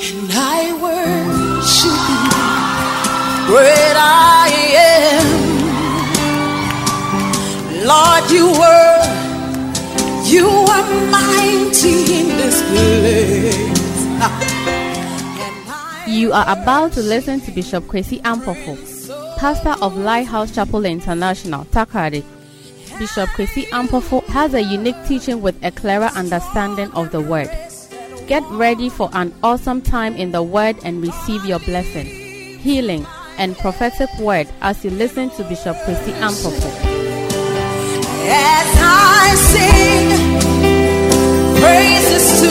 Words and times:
and 0.00 0.30
I 0.32 0.72
worship 0.78 1.90
you. 1.90 2.30
Great 3.50 3.96
I 3.96 4.48
am. 4.94 5.26
Lord, 7.84 8.30
you 8.30 8.46
were, 8.60 9.02
you 10.24 10.46
are 10.46 10.86
mighty 11.10 11.96
in 12.20 12.28
this 12.36 12.62
place. 12.70 13.68
You 16.06 16.32
are 16.32 16.46
about 16.48 16.92
to 16.92 17.00
listen 17.00 17.40
to 17.40 17.50
Bishop 17.50 17.84
Kwesi 17.84 18.20
Ampofo, 18.22 18.76
pastor 19.36 19.74
of 19.82 19.96
Lighthouse 19.96 20.54
Chapel 20.54 20.84
International, 20.84 21.64
Takari. 21.66 22.22
Bishop 22.98 23.28
Kwesi 23.30 23.66
Ampofo 23.70 24.24
has 24.26 24.54
a 24.54 24.62
unique 24.62 24.96
teaching 25.06 25.42
with 25.42 25.56
a 25.64 25.70
clearer 25.70 26.10
understanding 26.14 26.90
of 26.92 27.10
the 27.10 27.20
word. 27.20 27.50
Get 28.28 28.44
ready 28.50 28.88
for 28.90 29.08
an 29.14 29.32
awesome 29.42 29.80
time 29.80 30.14
in 30.14 30.32
the 30.32 30.42
word 30.42 30.76
and 30.84 31.00
receive 31.00 31.46
your 31.46 31.60
blessing, 31.60 32.04
healing, 32.58 33.06
and 33.38 33.56
prophetic 33.56 34.10
word 34.18 34.46
as 34.60 34.84
you 34.84 34.90
listen 34.90 35.30
to 35.30 35.44
Bishop 35.44 35.74
Kwesi 35.78 36.12
Ampofo. 36.20 36.68
as 38.28 38.66
I 38.82 39.34
sing 39.48 40.10
praises 41.58 42.40
to 42.42 42.50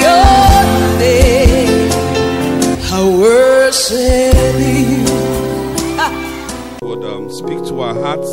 your 0.00 0.64
name, 0.98 1.92
I 2.90 3.04
worship 3.20 4.56
you. 4.64 5.04
would 6.88 7.04
um, 7.04 7.28
speak 7.30 7.62
to 7.68 7.82
our 7.82 7.92
hearts 7.92 8.30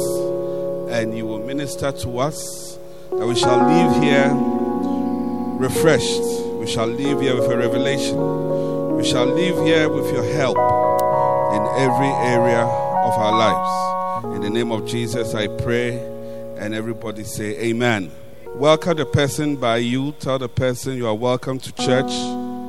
and 0.97 1.13
you 1.17 1.25
will 1.25 1.39
minister 1.45 1.91
to 1.91 2.19
us 2.19 2.77
that 3.11 3.27
we 3.27 3.35
shall 3.35 3.59
leave 3.67 4.01
here 4.01 4.31
refreshed 5.59 6.23
we 6.65 6.71
shall 6.71 6.87
leave 6.87 7.21
here 7.21 7.35
with 7.35 7.45
a 7.51 7.55
revelation. 7.55 8.17
We 8.97 9.03
shall 9.05 9.27
leave 9.27 9.55
here 9.57 9.87
with 9.87 10.11
your 10.11 10.23
help 10.33 10.57
in 11.53 11.61
every 11.83 12.07
area 12.07 12.61
of 12.61 13.13
our 13.19 13.37
lives. 13.37 14.35
In 14.35 14.41
the 14.41 14.49
name 14.49 14.71
of 14.71 14.87
jesus 14.87 15.35
i 15.35 15.45
pray 15.45 15.99
and 16.57 16.73
everybody 16.73 17.23
say 17.23 17.55
amen. 17.59 18.11
Welcome 18.55 18.97
the 18.97 19.05
person 19.05 19.57
by 19.57 19.77
you. 19.77 20.13
Tell 20.13 20.39
the 20.39 20.49
person 20.49 20.97
you 20.97 21.05
are 21.05 21.13
welcome 21.13 21.59
to 21.59 21.71
church. 21.73 22.11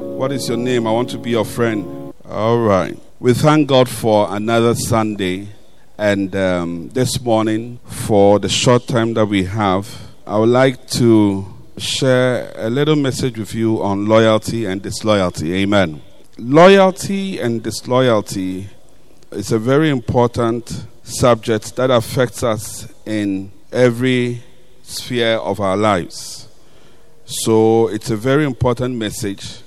What 0.02 0.30
is 0.30 0.46
your 0.46 0.58
name? 0.58 0.86
I 0.86 0.90
want 0.90 1.08
to 1.10 1.18
be 1.18 1.30
your 1.30 1.46
friend. 1.46 2.12
All 2.28 2.58
right. 2.58 2.98
We 3.18 3.32
thank 3.32 3.66
god 3.66 3.88
for 3.88 4.28
another 4.30 4.74
sunday 4.74 5.48
and 5.96 6.36
um, 6.36 6.90
this 6.90 7.18
morning, 7.22 7.80
for 7.86 8.38
the 8.40 8.50
short 8.50 8.88
time 8.88 9.14
that 9.14 9.24
we 9.24 9.44
have, 9.44 9.88
I 10.26 10.38
would 10.38 10.50
like 10.50 10.86
to 10.88 11.55
share 11.78 12.52
a 12.56 12.70
little 12.70 12.96
message 12.96 13.38
with 13.38 13.54
you 13.54 13.82
on 13.82 14.06
loyalty 14.06 14.64
and 14.64 14.82
disloyalty. 14.82 15.54
Amen. 15.54 16.02
Loyalty 16.38 17.38
and 17.38 17.62
disloyalty 17.62 18.68
is 19.30 19.52
a 19.52 19.58
very 19.58 19.90
important 19.90 20.86
subject 21.02 21.76
that 21.76 21.90
affects 21.90 22.42
us 22.42 22.92
in 23.04 23.52
every 23.72 24.42
sphere 24.82 25.36
of 25.36 25.60
our 25.60 25.76
lives. 25.76 26.48
So 27.24 27.88
it's 27.88 28.10
a 28.10 28.16
very 28.16 28.44
important 28.44 28.96
message 28.96 29.58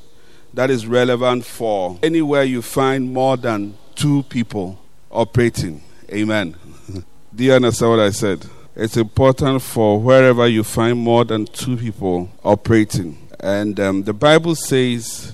that 0.54 0.70
is 0.70 0.88
relevant 0.88 1.46
for 1.46 2.00
anywhere 2.02 2.44
you 2.44 2.62
find 2.62 3.14
more 3.14 3.38
than 3.38 3.78
two 3.96 4.24
people 4.24 4.80
operating. 5.12 5.84
Amen. 6.12 6.56
Do 7.36 7.44
you 7.44 7.54
understand 7.54 7.92
what 7.92 8.00
I 8.00 8.10
said? 8.12 8.46
It's 8.76 8.98
important 8.98 9.62
for 9.62 10.00
wherever 10.00 10.48
you 10.48 10.64
find 10.64 11.00
more 11.00 11.26
than 11.26 11.46
two 11.46 11.76
people 11.76 12.30
operating. 12.44 13.18
And 13.40 13.80
um, 13.80 14.04
the 14.04 14.14
Bible 14.14 14.56
says 14.56 15.34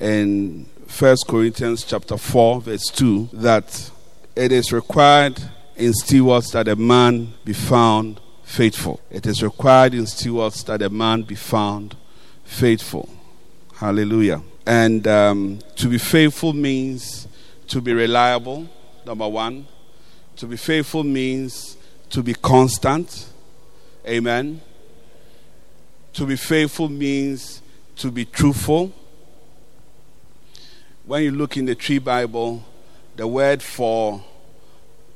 in 0.00 0.66
1 0.98 1.16
Corinthians 1.28 1.84
chapter 1.84 2.16
4, 2.16 2.60
verse 2.62 2.86
2, 2.88 3.30
that 3.34 3.90
it 4.34 4.52
is 4.52 4.72
required 4.72 5.40
in 5.76 5.92
stewards 5.94 6.50
that 6.52 6.68
a 6.68 6.76
man 6.76 7.32
be 7.44 7.52
found 7.52 8.20
faithful. 8.42 9.00
It 9.10 9.26
is 9.26 9.42
required 9.42 9.94
in 9.94 10.06
stewards 10.06 10.64
that 10.64 10.82
a 10.82 10.90
man 10.90 11.22
be 11.22 11.34
found 11.34 11.96
faithful. 12.44 13.08
Hallelujah. 13.76 14.42
And 14.66 15.06
um, 15.06 15.60
to 15.76 15.88
be 15.88 15.98
faithful 15.98 16.52
means 16.52 17.26
to 17.68 17.80
be 17.80 17.92
reliable, 17.92 18.68
number 19.06 19.28
one. 19.28 19.66
To 20.36 20.46
be 20.46 20.56
faithful 20.56 21.04
means 21.04 21.76
to 22.12 22.22
be 22.22 22.34
constant. 22.34 23.26
Amen. 24.06 24.60
To 26.12 26.26
be 26.26 26.36
faithful 26.36 26.90
means 26.90 27.62
to 27.96 28.10
be 28.10 28.26
truthful. 28.26 28.92
When 31.06 31.22
you 31.22 31.30
look 31.30 31.56
in 31.56 31.64
the 31.64 31.74
Twi 31.74 31.98
Bible, 31.98 32.62
the 33.16 33.26
word 33.26 33.62
for 33.62 34.22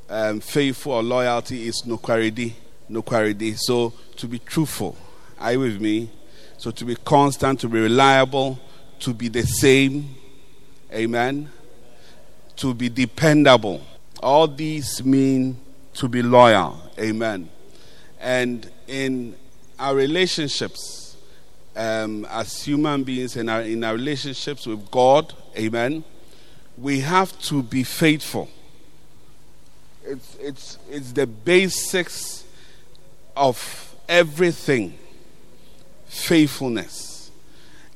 um, 0.08 0.40
faithful 0.40 0.92
or 0.92 1.02
loyalty 1.02 1.68
is 1.68 1.82
nokwaridi. 1.86 2.54
Nokwaridi. 2.90 3.58
So 3.58 3.92
to 4.16 4.26
be 4.26 4.38
truthful. 4.38 4.96
Are 5.38 5.52
you 5.52 5.60
with 5.60 5.78
me? 5.78 6.10
So 6.56 6.70
to 6.70 6.84
be 6.86 6.96
constant, 6.96 7.60
to 7.60 7.68
be 7.68 7.78
reliable, 7.78 8.58
to 9.00 9.12
be 9.12 9.28
the 9.28 9.42
same. 9.42 10.14
Amen. 10.90 11.50
To 12.56 12.72
be 12.72 12.88
dependable. 12.88 13.82
All 14.22 14.48
these 14.48 15.04
mean 15.04 15.60
to 15.96 16.08
be 16.08 16.22
loyal. 16.22 16.80
Amen. 16.98 17.48
And 18.20 18.70
in 18.86 19.36
our 19.78 19.94
relationships, 19.94 21.16
um, 21.74 22.24
as 22.30 22.62
human 22.62 23.04
beings, 23.04 23.36
in 23.36 23.48
our, 23.48 23.62
in 23.62 23.84
our 23.84 23.94
relationships 23.94 24.66
with 24.66 24.90
God, 24.90 25.32
amen, 25.56 26.04
we 26.78 27.00
have 27.00 27.38
to 27.42 27.62
be 27.62 27.82
faithful. 27.82 28.48
It's, 30.04 30.36
it's, 30.36 30.78
it's 30.90 31.12
the 31.12 31.26
basics 31.26 32.44
of 33.36 33.94
everything 34.08 34.98
faithfulness. 36.06 37.30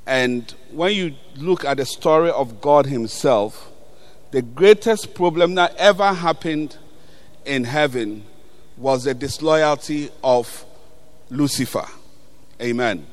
And 0.06 0.52
when 0.72 0.94
you 0.94 1.14
look 1.36 1.64
at 1.64 1.76
the 1.76 1.86
story 1.86 2.30
of 2.30 2.60
God 2.60 2.86
Himself, 2.86 3.70
the 4.30 4.42
greatest 4.42 5.14
problem 5.14 5.54
that 5.54 5.74
ever 5.76 6.12
happened 6.12 6.76
in 7.50 7.64
heaven 7.64 8.24
was 8.76 9.04
the 9.04 9.12
disloyalty 9.12 10.08
of 10.22 10.64
Lucifer. 11.30 11.86
Amen. 12.62 13.04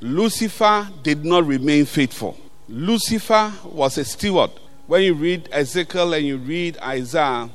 Lucifer 0.00 0.88
did 1.02 1.24
not 1.24 1.44
remain 1.44 1.84
faithful. 1.84 2.38
Lucifer 2.68 3.52
was 3.64 3.98
a 3.98 4.04
steward. 4.04 4.52
When 4.86 5.02
you 5.02 5.14
read 5.14 5.48
Ezekiel 5.50 6.14
and 6.14 6.24
you 6.24 6.36
read 6.38 6.78
Isaiah, 6.78 7.50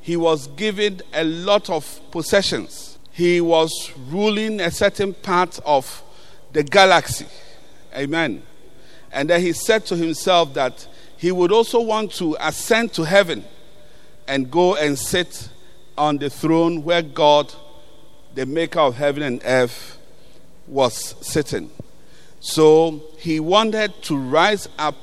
he 0.00 0.16
was 0.16 0.48
given 0.48 1.00
a 1.14 1.22
lot 1.22 1.70
of 1.70 2.00
possessions. 2.10 2.98
He 3.12 3.40
was 3.40 3.92
ruling 4.08 4.60
a 4.60 4.72
certain 4.72 5.14
part 5.14 5.60
of 5.64 6.02
the 6.52 6.64
galaxy. 6.64 7.26
Amen. 7.94 8.42
And 9.12 9.30
then 9.30 9.40
he 9.40 9.52
said 9.52 9.86
to 9.86 9.96
himself 9.96 10.54
that 10.54 10.88
he 11.16 11.30
would 11.30 11.52
also 11.52 11.80
want 11.80 12.12
to 12.14 12.36
ascend 12.40 12.92
to 12.94 13.04
heaven 13.04 13.44
and 14.26 14.50
go 14.50 14.74
and 14.74 14.98
sit 14.98 15.50
on 15.98 16.18
the 16.18 16.30
throne 16.30 16.84
where 16.84 17.02
God, 17.02 17.52
the 18.34 18.46
maker 18.46 18.80
of 18.80 18.96
heaven 18.96 19.22
and 19.22 19.42
earth, 19.44 19.98
was 20.66 21.14
sitting. 21.20 21.70
So 22.40 23.02
he 23.18 23.40
wanted 23.40 24.00
to 24.04 24.16
rise 24.16 24.68
up 24.78 24.96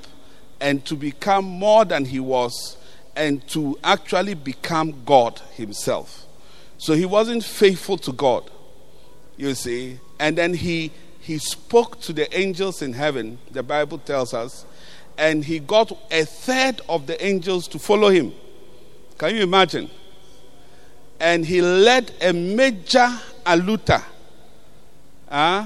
and 0.59 0.83
to 0.85 0.95
become 0.95 1.45
more 1.45 1.85
than 1.85 2.05
he 2.05 2.19
was 2.19 2.77
and 3.15 3.45
to 3.49 3.77
actually 3.83 4.33
become 4.33 5.03
God 5.05 5.39
himself. 5.53 6.25
So 6.77 6.93
he 6.93 7.05
wasn't 7.05 7.43
faithful 7.43 7.97
to 7.99 8.11
God, 8.11 8.49
you 9.37 9.53
see. 9.53 9.99
And 10.19 10.37
then 10.37 10.53
he 10.53 10.91
he 11.19 11.39
spoke 11.39 11.99
to 12.01 12.13
the 12.13 12.37
angels 12.37 12.83
in 12.83 12.93
heaven, 12.93 13.39
the 13.49 13.63
Bible 13.63 13.97
tells 13.97 14.31
us, 14.35 14.63
and 15.17 15.43
he 15.43 15.57
got 15.57 15.91
a 16.11 16.23
third 16.23 16.81
of 16.87 17.07
the 17.07 17.25
angels 17.25 17.67
to 17.69 17.79
follow 17.79 18.09
him. 18.09 18.31
Can 19.17 19.35
you 19.35 19.41
imagine? 19.41 19.89
And 21.19 21.45
he 21.45 21.61
led 21.61 22.11
a 22.21 22.33
major 22.33 23.09
aluta. 23.45 24.03
Huh? 25.29 25.65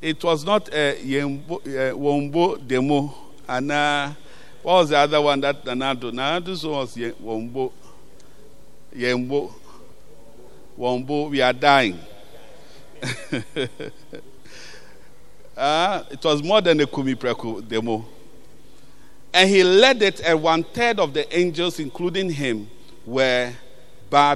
It 0.00 0.22
was 0.22 0.44
not 0.44 0.68
a 0.68 0.98
Yembo, 1.02 1.92
uh, 1.92 1.96
Wombo 1.96 2.56
demo. 2.56 3.14
And 3.48 3.72
uh, 3.72 4.12
what 4.62 4.74
was 4.74 4.88
the 4.90 4.98
other 4.98 5.20
one 5.20 5.40
that 5.40 5.64
Nana 5.64 5.94
Addo? 5.94 6.12
Nanado's 6.12 6.66
was 6.66 6.96
Ye- 6.96 7.14
Wombo. 7.20 7.72
Yembo. 8.94 9.52
Wombo, 10.76 11.28
we 11.28 11.40
are 11.40 11.52
dying. 11.52 11.98
uh, 15.56 16.02
it 16.10 16.24
was 16.24 16.42
more 16.42 16.60
than 16.60 16.80
a 16.80 16.86
Kume 16.86 17.14
Preko 17.14 17.66
demo. 17.66 18.04
And 19.32 19.48
he 19.48 19.64
led 19.64 20.02
it, 20.02 20.20
and 20.20 20.42
one 20.42 20.62
third 20.64 21.00
of 21.00 21.12
the 21.14 21.36
angels, 21.36 21.80
including 21.80 22.30
him, 22.30 22.68
were 23.04 23.52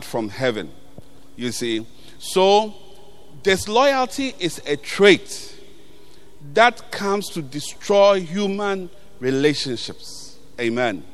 from 0.04 0.28
heaven. 0.28 0.72
You 1.36 1.52
see? 1.52 1.86
So, 2.18 2.74
disloyalty 3.44 4.34
is 4.40 4.60
a 4.66 4.76
trait 4.76 5.54
that 6.54 6.90
comes 6.90 7.28
to 7.30 7.42
destroy 7.42 8.20
human 8.20 8.90
relationships. 9.20 10.36
Amen. 10.60 11.04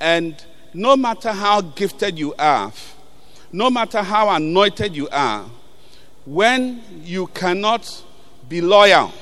And 0.00 0.44
no 0.72 0.96
matter 0.96 1.30
how 1.30 1.60
gifted 1.60 2.18
you 2.18 2.34
are, 2.36 2.72
no 3.52 3.70
matter 3.70 4.02
how 4.02 4.28
anointed 4.30 4.96
you 4.96 5.08
are, 5.10 5.44
when 6.26 6.82
you 7.04 7.28
cannot 7.28 8.02
be 8.48 8.60
loyal, 8.60 9.12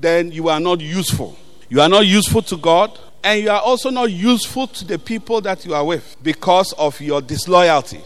then 0.00 0.32
you 0.32 0.48
are 0.48 0.60
not 0.60 0.80
useful. 0.80 1.36
You 1.68 1.82
are 1.82 1.90
not 1.90 2.06
useful 2.06 2.40
to 2.42 2.56
God, 2.56 2.98
and 3.22 3.42
you 3.42 3.50
are 3.50 3.60
also 3.60 3.90
not 3.90 4.10
useful 4.10 4.66
to 4.66 4.84
the 4.84 4.98
people 4.98 5.40
that 5.42 5.64
you 5.66 5.74
are 5.74 5.84
with 5.84 6.16
because 6.22 6.72
of 6.74 7.00
your 7.00 7.20
disloyalty, 7.20 8.00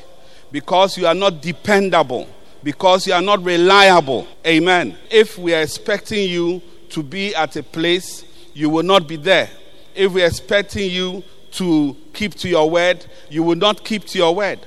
because 0.50 0.98
you 0.98 1.06
are 1.06 1.14
not 1.14 1.40
dependable, 1.40 2.28
because 2.62 3.06
you 3.06 3.12
are 3.12 3.22
not 3.22 3.42
reliable. 3.44 4.26
Amen. 4.46 4.96
If 5.10 5.38
we 5.38 5.54
are 5.54 5.62
expecting 5.62 6.28
you 6.28 6.62
to 6.90 7.02
be 7.02 7.34
at 7.34 7.56
a 7.56 7.62
place, 7.62 8.24
you 8.54 8.70
will 8.70 8.82
not 8.82 9.06
be 9.06 9.16
there. 9.16 9.48
If 9.94 10.12
we 10.12 10.22
are 10.22 10.26
expecting 10.26 10.90
you 10.90 11.22
to 11.52 11.96
keep 12.12 12.34
to 12.34 12.48
your 12.48 12.68
word, 12.68 13.06
you 13.30 13.42
will 13.42 13.56
not 13.56 13.84
keep 13.84 14.04
to 14.06 14.18
your 14.18 14.34
word. 14.34 14.60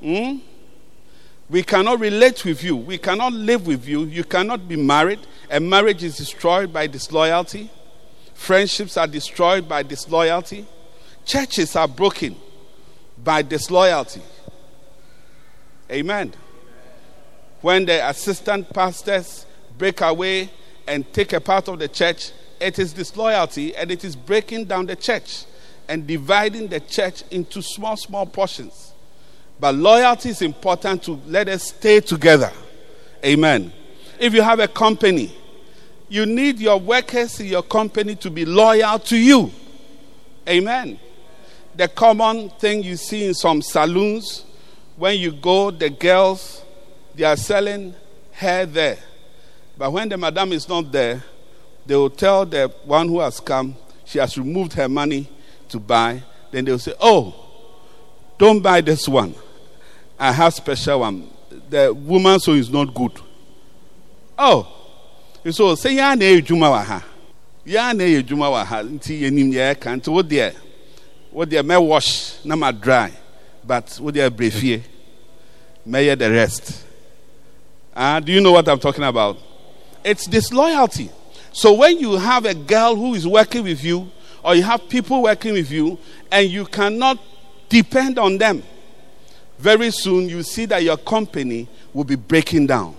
Hmm? 0.00 0.38
We 1.48 1.64
cannot 1.64 1.98
relate 1.98 2.44
with 2.44 2.62
you. 2.62 2.76
We 2.76 2.96
cannot 2.96 3.32
live 3.32 3.66
with 3.66 3.86
you. 3.88 4.04
You 4.04 4.22
cannot 4.22 4.68
be 4.68 4.76
married. 4.76 5.18
A 5.50 5.58
marriage 5.58 6.04
is 6.04 6.16
destroyed 6.16 6.72
by 6.72 6.86
disloyalty. 6.86 7.68
Friendships 8.40 8.96
are 8.96 9.06
destroyed 9.06 9.68
by 9.68 9.82
disloyalty. 9.82 10.66
Churches 11.26 11.76
are 11.76 11.86
broken 11.86 12.34
by 13.22 13.42
disloyalty. 13.42 14.22
Amen. 15.90 16.32
When 17.60 17.84
the 17.84 18.08
assistant 18.08 18.72
pastors 18.72 19.44
break 19.76 20.00
away 20.00 20.50
and 20.88 21.12
take 21.12 21.34
a 21.34 21.40
part 21.40 21.68
of 21.68 21.78
the 21.78 21.86
church, 21.86 22.30
it 22.58 22.78
is 22.78 22.94
disloyalty 22.94 23.76
and 23.76 23.90
it 23.90 24.04
is 24.04 24.16
breaking 24.16 24.64
down 24.64 24.86
the 24.86 24.96
church 24.96 25.44
and 25.86 26.06
dividing 26.06 26.68
the 26.68 26.80
church 26.80 27.22
into 27.30 27.60
small, 27.60 27.98
small 27.98 28.24
portions. 28.24 28.94
But 29.60 29.74
loyalty 29.74 30.30
is 30.30 30.40
important 30.40 31.02
to 31.02 31.20
let 31.26 31.46
us 31.50 31.64
stay 31.64 32.00
together. 32.00 32.52
Amen. 33.22 33.70
If 34.18 34.32
you 34.32 34.40
have 34.40 34.60
a 34.60 34.68
company, 34.68 35.36
you 36.10 36.26
need 36.26 36.58
your 36.58 36.78
workers 36.78 37.38
in 37.38 37.46
your 37.46 37.62
company 37.62 38.16
to 38.16 38.30
be 38.30 38.44
loyal 38.44 38.98
to 38.98 39.16
you. 39.16 39.50
Amen. 40.46 40.98
The 41.76 41.86
common 41.86 42.50
thing 42.50 42.82
you 42.82 42.96
see 42.96 43.26
in 43.28 43.32
some 43.32 43.62
saloons, 43.62 44.44
when 44.96 45.18
you 45.18 45.30
go, 45.30 45.70
the 45.70 45.88
girls, 45.88 46.62
they 47.14 47.22
are 47.22 47.36
selling 47.36 47.94
hair 48.32 48.66
there. 48.66 48.98
But 49.78 49.92
when 49.92 50.08
the 50.08 50.16
madam 50.18 50.52
is 50.52 50.68
not 50.68 50.90
there, 50.90 51.22
they 51.86 51.94
will 51.94 52.10
tell 52.10 52.44
the 52.44 52.68
one 52.84 53.08
who 53.08 53.20
has 53.20 53.38
come, 53.38 53.76
she 54.04 54.18
has 54.18 54.36
removed 54.36 54.72
her 54.72 54.88
money 54.88 55.30
to 55.68 55.78
buy. 55.78 56.22
Then 56.50 56.64
they 56.64 56.72
will 56.72 56.78
say, 56.80 56.94
Oh, 57.00 57.34
don't 58.36 58.60
buy 58.60 58.80
this 58.80 59.08
one. 59.08 59.34
I 60.18 60.32
have 60.32 60.54
special 60.54 61.00
one. 61.00 61.30
The 61.68 61.94
woman 61.94 62.40
so 62.40 62.52
is 62.52 62.68
not 62.68 62.92
good. 62.92 63.12
Oh, 64.36 64.79
so 65.50 65.74
say 65.74 65.96
ya 65.96 66.14
na 66.14 66.24
edwuma 66.24 66.70
wa 66.70 66.82
ha. 66.82 67.02
Ya 67.64 67.92
na 67.92 68.04
edwuma 68.04 68.50
wa 68.50 68.64
ha 68.64 68.82
nti 68.82 69.22
yenim 69.22 69.52
ye 69.52 69.74
ka 69.74 69.90
nti 69.90 70.10
wo 70.10 70.22
de 70.22 70.52
wo 71.32 71.44
de 71.44 71.62
me 71.62 71.76
wash 71.76 72.44
na 72.44 72.56
ma 72.56 72.70
dry 72.72 73.10
but 73.64 73.98
wo 74.00 74.10
de 74.10 74.30
brefie. 74.30 74.82
May 75.84 76.14
the 76.14 76.30
rest. 76.30 76.84
Ah, 77.96 78.16
uh, 78.16 78.20
do 78.20 78.32
you 78.32 78.40
know 78.40 78.52
what 78.52 78.68
I'm 78.68 78.78
talking 78.78 79.02
about? 79.02 79.38
It's 80.04 80.26
disloyalty. 80.26 81.10
So 81.52 81.72
when 81.72 81.98
you 81.98 82.16
have 82.16 82.44
a 82.44 82.54
girl 82.54 82.94
who 82.94 83.14
is 83.14 83.26
working 83.26 83.64
with 83.64 83.82
you 83.82 84.10
or 84.44 84.54
you 84.54 84.62
have 84.62 84.88
people 84.88 85.22
working 85.22 85.54
with 85.54 85.70
you 85.70 85.98
and 86.30 86.48
you 86.48 86.64
cannot 86.66 87.18
depend 87.68 88.18
on 88.18 88.38
them, 88.38 88.62
very 89.58 89.90
soon 89.90 90.28
you 90.28 90.42
see 90.42 90.66
that 90.66 90.82
your 90.82 90.96
company 90.96 91.68
will 91.92 92.04
be 92.04 92.14
breaking 92.14 92.66
down. 92.66 92.96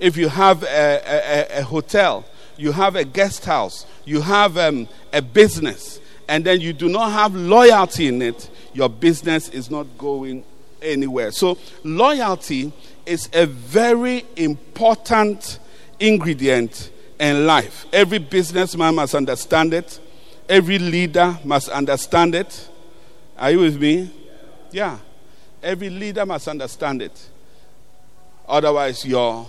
If 0.00 0.16
you 0.16 0.28
have 0.28 0.62
a, 0.62 1.02
a, 1.06 1.60
a 1.60 1.62
hotel, 1.62 2.24
you 2.56 2.72
have 2.72 2.96
a 2.96 3.04
guest 3.04 3.44
house, 3.44 3.86
you 4.04 4.20
have 4.20 4.56
um, 4.58 4.88
a 5.12 5.22
business, 5.22 6.00
and 6.28 6.44
then 6.44 6.60
you 6.60 6.72
do 6.72 6.88
not 6.88 7.12
have 7.12 7.34
loyalty 7.34 8.08
in 8.08 8.22
it, 8.22 8.50
your 8.72 8.88
business 8.88 9.48
is 9.50 9.70
not 9.70 9.86
going 9.98 10.44
anywhere. 10.82 11.30
So, 11.30 11.58
loyalty 11.84 12.72
is 13.06 13.28
a 13.32 13.46
very 13.46 14.24
important 14.36 15.58
ingredient 15.98 16.90
in 17.18 17.46
life. 17.46 17.86
Every 17.92 18.18
businessman 18.18 18.94
must 18.94 19.14
understand 19.14 19.74
it, 19.74 20.00
every 20.48 20.78
leader 20.78 21.38
must 21.44 21.68
understand 21.68 22.34
it. 22.34 22.68
Are 23.38 23.50
you 23.50 23.60
with 23.60 23.80
me? 23.80 24.10
Yeah. 24.70 24.98
Every 25.62 25.90
leader 25.90 26.24
must 26.26 26.48
understand 26.48 27.02
it. 27.02 27.28
Otherwise, 28.46 29.04
your 29.04 29.48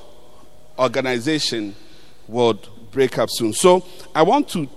organization 0.81 1.75
would 2.27 2.67
break 2.91 3.17
up 3.17 3.29
soon. 3.31 3.53
So, 3.53 3.85
I 4.13 4.23
want 4.23 4.49
to 4.49 4.67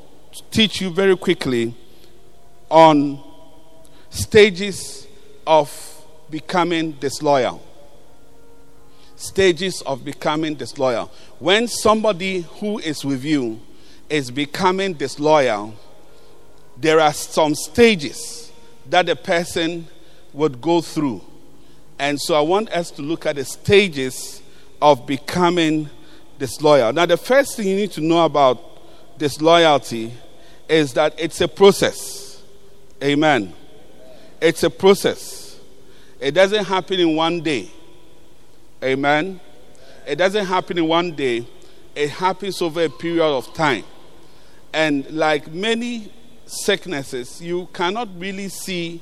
teach 0.50 0.80
you 0.80 0.90
very 0.90 1.16
quickly 1.16 1.74
on 2.70 3.22
stages 4.10 5.06
of 5.46 5.70
becoming 6.30 6.92
disloyal. 6.92 7.62
Stages 9.16 9.82
of 9.82 10.04
becoming 10.04 10.54
disloyal. 10.54 11.10
When 11.38 11.68
somebody 11.68 12.42
who 12.58 12.78
is 12.78 13.04
with 13.04 13.24
you 13.24 13.60
is 14.10 14.30
becoming 14.30 14.94
disloyal, 14.94 15.74
there 16.76 17.00
are 17.00 17.12
some 17.12 17.54
stages 17.54 18.52
that 18.90 19.06
the 19.06 19.16
person 19.16 19.86
would 20.32 20.60
go 20.60 20.80
through. 20.80 21.22
And 21.98 22.20
so 22.20 22.34
I 22.34 22.40
want 22.40 22.70
us 22.70 22.90
to 22.92 23.02
look 23.02 23.24
at 23.24 23.36
the 23.36 23.44
stages 23.44 24.42
of 24.84 25.06
becoming 25.06 25.88
disloyal. 26.38 26.92
Now, 26.92 27.06
the 27.06 27.16
first 27.16 27.56
thing 27.56 27.68
you 27.68 27.74
need 27.74 27.92
to 27.92 28.02
know 28.02 28.22
about 28.22 28.60
disloyalty 29.16 30.12
is 30.68 30.92
that 30.92 31.14
it's 31.16 31.40
a 31.40 31.48
process. 31.48 32.42
Amen. 33.02 33.54
It's 34.42 34.62
a 34.62 34.68
process. 34.68 35.58
It 36.20 36.32
doesn't 36.32 36.66
happen 36.66 37.00
in 37.00 37.16
one 37.16 37.40
day. 37.40 37.70
Amen. 38.82 39.40
It 40.06 40.16
doesn't 40.16 40.44
happen 40.44 40.76
in 40.76 40.86
one 40.86 41.12
day, 41.12 41.46
it 41.94 42.10
happens 42.10 42.60
over 42.60 42.84
a 42.84 42.90
period 42.90 43.24
of 43.24 43.54
time. 43.54 43.84
And 44.74 45.10
like 45.12 45.50
many 45.50 46.12
sicknesses, 46.44 47.40
you 47.40 47.70
cannot 47.72 48.08
really 48.18 48.50
see 48.50 49.00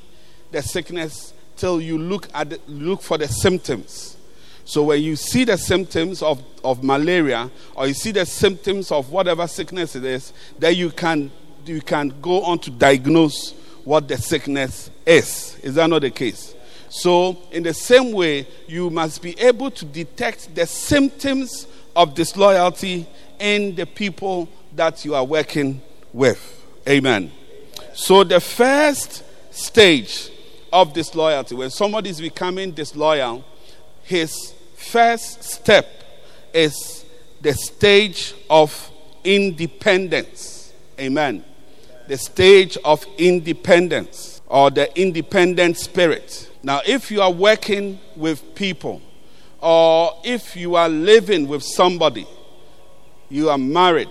the 0.52 0.62
sickness 0.62 1.34
till 1.56 1.80
you 1.80 1.98
look 1.98 2.28
at 2.34 2.50
the, 2.50 2.60
look 2.68 3.02
for 3.02 3.18
the 3.18 3.26
symptoms. 3.26 4.16
So 4.72 4.84
when 4.84 5.02
you 5.02 5.16
see 5.16 5.44
the 5.44 5.58
symptoms 5.58 6.22
of, 6.22 6.42
of 6.64 6.82
malaria 6.82 7.50
or 7.74 7.88
you 7.88 7.92
see 7.92 8.10
the 8.10 8.24
symptoms 8.24 8.90
of 8.90 9.10
whatever 9.10 9.46
sickness 9.46 9.94
it 9.96 10.04
is, 10.06 10.32
then 10.58 10.74
you 10.74 10.90
can 10.90 11.30
you 11.66 11.82
can 11.82 12.14
go 12.22 12.42
on 12.42 12.58
to 12.60 12.70
diagnose 12.70 13.52
what 13.84 14.08
the 14.08 14.16
sickness 14.16 14.90
is. 15.04 15.58
Is 15.62 15.74
that 15.74 15.90
not 15.90 16.00
the 16.00 16.10
case? 16.10 16.54
So, 16.88 17.36
in 17.50 17.64
the 17.64 17.74
same 17.74 18.12
way, 18.12 18.48
you 18.66 18.88
must 18.88 19.20
be 19.20 19.38
able 19.38 19.70
to 19.72 19.84
detect 19.84 20.54
the 20.54 20.64
symptoms 20.64 21.66
of 21.94 22.14
disloyalty 22.14 23.06
in 23.38 23.74
the 23.74 23.84
people 23.84 24.48
that 24.74 25.04
you 25.04 25.14
are 25.14 25.24
working 25.24 25.82
with. 26.14 26.64
Amen. 26.88 27.30
So, 27.92 28.24
the 28.24 28.40
first 28.40 29.22
stage 29.50 30.30
of 30.72 30.94
disloyalty, 30.94 31.56
when 31.56 31.68
somebody 31.68 32.08
is 32.08 32.22
becoming 32.22 32.70
disloyal, 32.70 33.44
his 34.04 34.54
first 34.82 35.42
step 35.42 35.86
is 36.52 37.04
the 37.40 37.54
stage 37.54 38.34
of 38.50 38.90
independence. 39.24 40.72
Amen. 40.98 41.44
The 42.08 42.18
stage 42.18 42.76
of 42.84 43.04
independence 43.16 44.42
or 44.46 44.70
the 44.70 45.00
independent 45.00 45.78
spirit. 45.78 46.50
Now, 46.62 46.80
if 46.86 47.10
you 47.10 47.22
are 47.22 47.32
working 47.32 47.98
with 48.16 48.54
people 48.54 49.00
or 49.60 50.18
if 50.24 50.56
you 50.56 50.74
are 50.74 50.88
living 50.88 51.46
with 51.48 51.62
somebody, 51.62 52.26
you 53.30 53.48
are 53.48 53.58
married, 53.58 54.10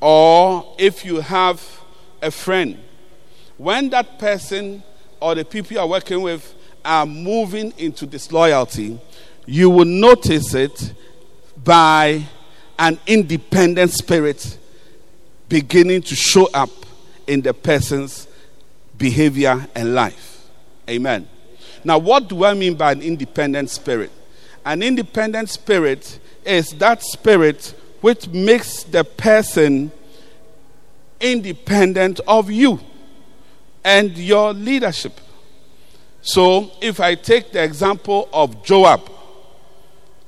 or 0.00 0.74
if 0.78 1.04
you 1.04 1.20
have 1.20 1.60
a 2.22 2.30
friend, 2.30 2.78
when 3.56 3.88
that 3.90 4.18
person 4.18 4.82
or 5.20 5.34
the 5.34 5.44
people 5.44 5.74
you 5.74 5.80
are 5.80 5.88
working 5.88 6.22
with 6.22 6.54
are 6.84 7.06
moving 7.06 7.72
into 7.78 8.06
disloyalty, 8.06 9.00
you 9.46 9.70
will 9.70 9.84
notice 9.84 10.54
it 10.54 10.94
by 11.62 12.24
an 12.78 12.98
independent 13.06 13.90
spirit 13.90 14.58
beginning 15.48 16.02
to 16.02 16.14
show 16.14 16.48
up 16.52 16.70
in 17.26 17.40
the 17.42 17.54
person's 17.54 18.26
behavior 18.96 19.66
and 19.74 19.94
life. 19.94 20.48
Amen. 20.88 21.28
Now, 21.84 21.98
what 21.98 22.28
do 22.28 22.44
I 22.44 22.54
mean 22.54 22.74
by 22.74 22.92
an 22.92 23.02
independent 23.02 23.70
spirit? 23.70 24.10
An 24.64 24.82
independent 24.82 25.50
spirit 25.50 26.18
is 26.44 26.72
that 26.72 27.02
spirit 27.02 27.74
which 28.00 28.28
makes 28.28 28.82
the 28.84 29.04
person 29.04 29.92
independent 31.20 32.20
of 32.26 32.50
you 32.50 32.80
and 33.82 34.16
your 34.16 34.52
leadership. 34.52 35.20
So, 36.22 36.70
if 36.80 37.00
I 37.00 37.14
take 37.14 37.52
the 37.52 37.62
example 37.62 38.28
of 38.32 38.64
Joab 38.64 39.10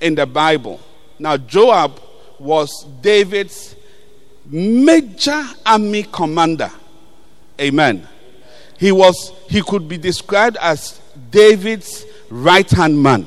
in 0.01 0.15
the 0.15 0.27
Bible, 0.27 0.81
now 1.19 1.37
Joab 1.37 2.01
was 2.39 2.85
David's 3.01 3.75
major 4.45 5.43
army 5.65 6.05
commander. 6.05 6.71
Amen. 7.61 8.07
He 8.79 8.93
was 8.93 9.33
he 9.49 9.63
could 9.63 9.89
be 9.89 9.97
described 9.97 10.59
as 10.61 11.01
David's 11.31 12.05
right-hand 12.29 13.03
man. 13.03 13.27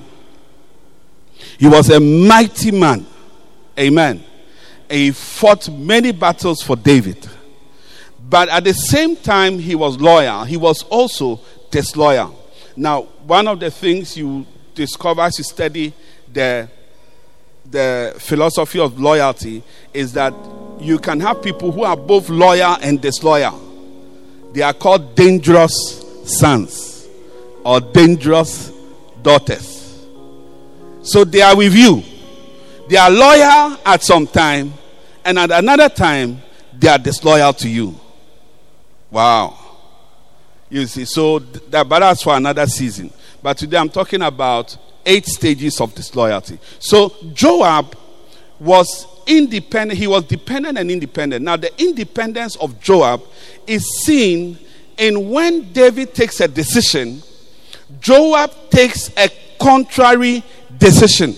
He 1.57 1.67
was 1.67 1.89
a 1.89 1.99
mighty 1.99 2.71
man. 2.71 3.05
Amen. 3.77 4.23
He 4.89 5.11
fought 5.11 5.69
many 5.69 6.11
battles 6.11 6.61
for 6.61 6.75
David. 6.75 7.27
But 8.29 8.49
at 8.49 8.63
the 8.63 8.73
same 8.73 9.15
time, 9.15 9.57
he 9.57 9.73
was 9.73 9.99
loyal. 9.99 10.43
He 10.43 10.57
was 10.57 10.83
also 10.83 11.39
disloyal. 11.71 12.35
Now, 12.75 13.03
one 13.25 13.47
of 13.47 13.59
the 13.59 13.71
things 13.71 14.15
you 14.15 14.45
discover 14.75 15.21
as 15.21 15.37
you 15.37 15.43
study 15.43 15.93
the, 16.33 16.69
the 17.69 18.15
philosophy 18.19 18.79
of 18.79 18.99
loyalty 18.99 19.63
is 19.93 20.13
that 20.13 20.33
you 20.79 20.97
can 20.99 21.19
have 21.19 21.41
people 21.41 21.71
who 21.71 21.83
are 21.83 21.97
both 21.97 22.29
loyal 22.29 22.77
and 22.81 23.01
disloyal. 23.01 23.59
They 24.53 24.61
are 24.61 24.73
called 24.73 25.15
dangerous 25.15 25.73
sons 26.25 27.07
or 27.63 27.81
dangerous 27.81 28.71
daughters. 29.21 30.05
So 31.01 31.23
they 31.23 31.41
are 31.41 31.55
with 31.55 31.75
you. 31.75 32.03
They 32.87 32.97
are 32.97 33.09
loyal 33.09 33.77
at 33.85 34.01
some 34.01 34.25
time, 34.25 34.73
and 35.23 35.37
at 35.37 35.51
another 35.51 35.89
time, 35.89 36.41
they 36.73 36.87
are 36.87 36.97
disloyal 36.97 37.53
to 37.53 37.69
you. 37.69 37.95
Wow. 39.11 39.57
You 40.69 40.85
see, 40.85 41.05
so 41.05 41.39
that, 41.39 41.87
but 41.87 41.99
that's 41.99 42.23
for 42.23 42.35
another 42.35 42.65
season. 42.67 43.11
But 43.41 43.57
today 43.57 43.77
I'm 43.77 43.89
talking 43.89 44.21
about 44.21 44.77
eight 45.09 45.25
stages 45.25 45.81
of 45.81 45.93
disloyalty. 45.95 46.59
So 46.77 47.13
Joab 47.33 47.97
was 48.59 49.07
independent, 49.25 49.99
he 49.99 50.07
was 50.07 50.23
dependent 50.25 50.77
and 50.77 50.89
independent. 50.89 51.43
Now, 51.43 51.57
the 51.57 51.71
independence 51.81 52.55
of 52.57 52.79
Joab 52.79 53.21
is 53.67 53.85
seen 54.03 54.57
in 54.97 55.29
when 55.29 55.73
David 55.73 56.13
takes 56.13 56.39
a 56.41 56.47
decision, 56.47 57.23
Joab 57.99 58.51
takes 58.69 59.09
a 59.17 59.29
contrary 59.59 60.43
decision. 60.77 61.35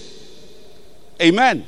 Amen. 1.22 1.66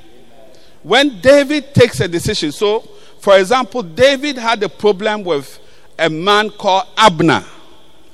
When 0.81 1.21
David 1.21 1.73
takes 1.73 1.99
a 2.01 2.07
decision, 2.07 2.51
so 2.51 2.81
for 3.19 3.37
example, 3.37 3.83
David 3.83 4.37
had 4.37 4.61
a 4.63 4.69
problem 4.69 5.23
with 5.23 5.59
a 5.97 6.09
man 6.09 6.49
called 6.49 6.87
Abner. 6.97 7.45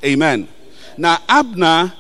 Amen. 0.04 0.48
Now, 0.98 1.18
Abner 1.28 1.92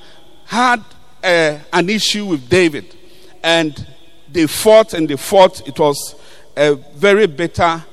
had 0.45 0.83
uh, 1.23 1.57
an 1.73 1.89
issue 1.89 2.25
with 2.25 2.49
David, 2.49 2.95
and 3.43 3.87
they 4.31 4.47
fought 4.47 4.93
and 4.93 5.07
they 5.07 5.17
fought. 5.17 5.67
It 5.67 5.77
was 5.79 6.15
a 6.55 6.75
very 6.75 7.27
bitter 7.27 7.83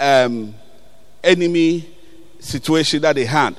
um, 0.00 0.54
enemy 1.22 1.88
situation 2.38 3.02
that 3.02 3.14
they 3.14 3.24
had. 3.24 3.56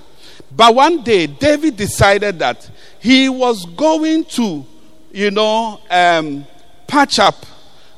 But 0.52 0.74
one 0.74 1.04
day, 1.04 1.28
David 1.28 1.76
decided 1.78 2.40
that 2.40 2.70
he 3.00 3.30
was 3.30 3.66
going 3.66 4.26
to, 4.26 4.66
you 5.12 5.32
know, 5.32 5.80
um, 5.90 6.46
patch 6.88 7.20
up 7.20 7.46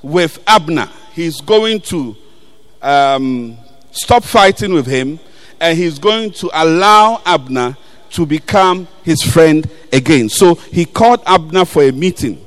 with 0.02 0.42
Abner. 0.48 0.90
He's 1.14 1.42
going 1.42 1.82
to 1.82 2.16
um, 2.82 3.58
stop 3.92 4.24
fighting 4.24 4.74
with 4.74 4.86
him 4.86 5.20
and 5.60 5.78
he's 5.78 6.00
going 6.00 6.32
to 6.32 6.50
allow 6.54 7.22
Abner 7.26 7.78
to 8.12 8.26
become 8.26 8.88
his 9.04 9.22
friend 9.22 9.70
again. 9.92 10.30
So 10.30 10.56
he 10.56 10.86
called 10.86 11.22
Abner 11.26 11.66
for 11.66 11.84
a 11.84 11.92
meeting. 11.92 12.46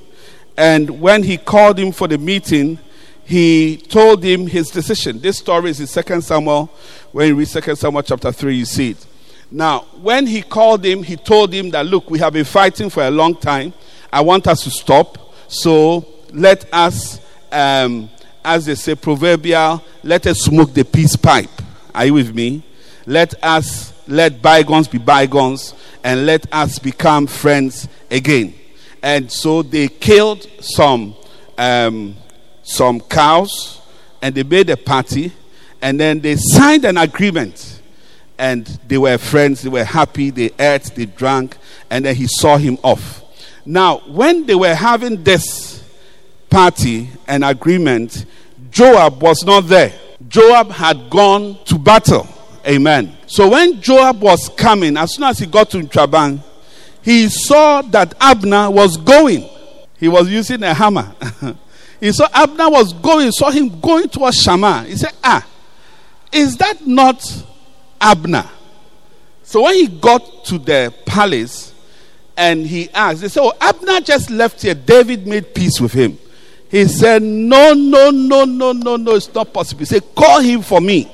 And 0.57 1.01
when 1.01 1.23
he 1.23 1.39
called 1.39 1.79
him 1.79 1.93
for 1.93 2.09
the 2.09 2.19
meeting, 2.19 2.79
he 3.25 3.77
told 3.77 4.23
him 4.23 4.47
his 4.47 4.71
decision. 4.71 5.21
This 5.21 5.39
story 5.39 5.71
is 5.71 5.81
in 5.81 6.05
2 6.05 6.21
Samuel. 6.21 6.67
When 7.13 7.29
you 7.29 7.35
read 7.35 7.49
2 7.49 7.75
Samuel 7.77 8.03
chapter 8.03 8.33
3, 8.33 8.55
you 8.55 8.65
see 8.65 8.91
it. 8.91 9.07
Now, 9.51 9.81
when 10.01 10.27
he 10.27 10.43
called 10.43 10.85
him, 10.85 11.03
he 11.03 11.17
told 11.17 11.53
him 11.53 11.71
that, 11.71 11.87
look, 11.87 12.11
we 12.11 12.19
have 12.19 12.33
been 12.33 12.45
fighting 12.45 12.91
for 12.91 13.03
a 13.03 13.11
long 13.11 13.35
time. 13.37 13.73
I 14.13 14.21
want 14.21 14.47
us 14.47 14.65
to 14.65 14.71
stop. 14.71 15.35
So 15.49 16.07
let 16.33 16.73
us, 16.73 17.21
um, 17.51 18.09
as 18.45 18.67
they 18.67 18.75
say, 18.75 18.95
proverbial, 18.95 19.83
let 20.03 20.27
us 20.27 20.41
smoke 20.41 20.73
the 20.73 20.85
peace 20.85 21.17
pipe. 21.17 21.51
Are 21.95 22.07
you 22.07 22.15
with 22.15 22.35
me? 22.35 22.63
Let 23.05 23.35
us 23.45 23.92
let 24.07 24.43
bygones 24.43 24.89
be 24.89 24.99
bygones 24.99 25.75
and 26.05 26.27
let 26.27 26.53
us 26.53 26.79
become 26.79 27.27
friends 27.27 27.89
again. 28.11 28.55
And 29.03 29.31
so 29.31 29.63
they 29.63 29.89
killed 29.89 30.47
some 30.61 31.15
um, 31.59 32.17
some 32.63 33.01
cows 33.01 33.81
and 34.21 34.35
they 34.35 34.43
made 34.43 34.71
a 34.71 34.77
party 34.77 35.33
and 35.81 35.99
then 35.99 36.21
they 36.21 36.37
signed 36.37 36.85
an 36.85 36.97
agreement. 36.97 37.81
And 38.39 38.67
they 38.89 38.99
were 38.99 39.19
friends 39.19 39.63
they 39.63 39.69
were 39.69 39.85
happy 39.85 40.31
they 40.31 40.51
ate 40.59 40.85
they 40.97 41.07
drank 41.07 41.57
and 41.91 42.05
then 42.05 42.15
he 42.15 42.27
saw 42.27 42.57
him 42.57 42.79
off. 42.83 43.23
Now 43.65 43.99
when 44.09 44.47
they 44.47 44.55
were 44.55 44.75
having 44.75 45.23
this 45.23 45.85
party 46.51 47.09
and 47.29 47.45
agreement 47.45 48.27
joab 48.71 49.23
was 49.23 49.45
not 49.45 49.63
there. 49.63 49.93
Joab 50.29 50.71
had 50.71 51.11
gone 51.11 51.59
to 51.67 51.79
battle 51.79 52.27
Amen. 52.67 53.17
So 53.27 53.49
when 53.51 53.81
Joab 53.81 54.21
was 54.21 54.49
coming, 54.57 54.97
as 54.97 55.15
soon 55.15 55.25
as 55.25 55.39
he 55.39 55.47
got 55.47 55.71
to 55.71 55.79
Traban, 55.79 56.43
he 57.03 57.29
saw 57.29 57.83
that 57.83 58.15
Abner 58.21 58.71
was 58.71 58.97
going. 58.97 59.49
He 59.99 60.09
was 60.09 60.29
using 60.29 60.63
a 60.63 60.73
hammer. 60.73 61.15
he 62.01 62.13
saw 62.13 62.29
Abner 62.33 62.71
was 62.71 62.93
going, 62.93 63.31
saw 63.33 63.51
him 63.51 63.81
going 63.81 64.09
towards 64.09 64.37
Shammah. 64.41 64.85
He 64.85 64.97
said, 64.97 65.13
Ah, 65.23 65.47
is 66.33 66.57
that 66.57 66.87
not 66.87 67.45
Abner? 68.01 68.49
So 69.43 69.63
when 69.63 69.75
he 69.75 69.87
got 69.87 70.45
to 70.47 70.59
the 70.59 70.95
palace 71.05 71.75
and 72.37 72.67
he 72.67 72.89
asked, 72.91 73.21
they 73.21 73.29
said, 73.29 73.43
Oh, 73.43 73.53
Abner 73.61 74.01
just 74.01 74.31
left 74.31 74.63
here. 74.63 74.75
David 74.75 75.27
made 75.27 75.55
peace 75.55 75.81
with 75.81 75.93
him. 75.93 76.19
He 76.71 76.87
said, 76.87 77.23
No, 77.23 77.75
no, 77.75 78.11
no, 78.11 78.45
no, 78.45 78.73
no, 78.73 78.97
no, 78.97 79.15
it's 79.15 79.33
not 79.35 79.53
possible. 79.53 79.81
He 79.81 79.85
said, 79.85 80.03
Call 80.15 80.41
him 80.41 80.63
for 80.63 80.81
me. 80.81 81.12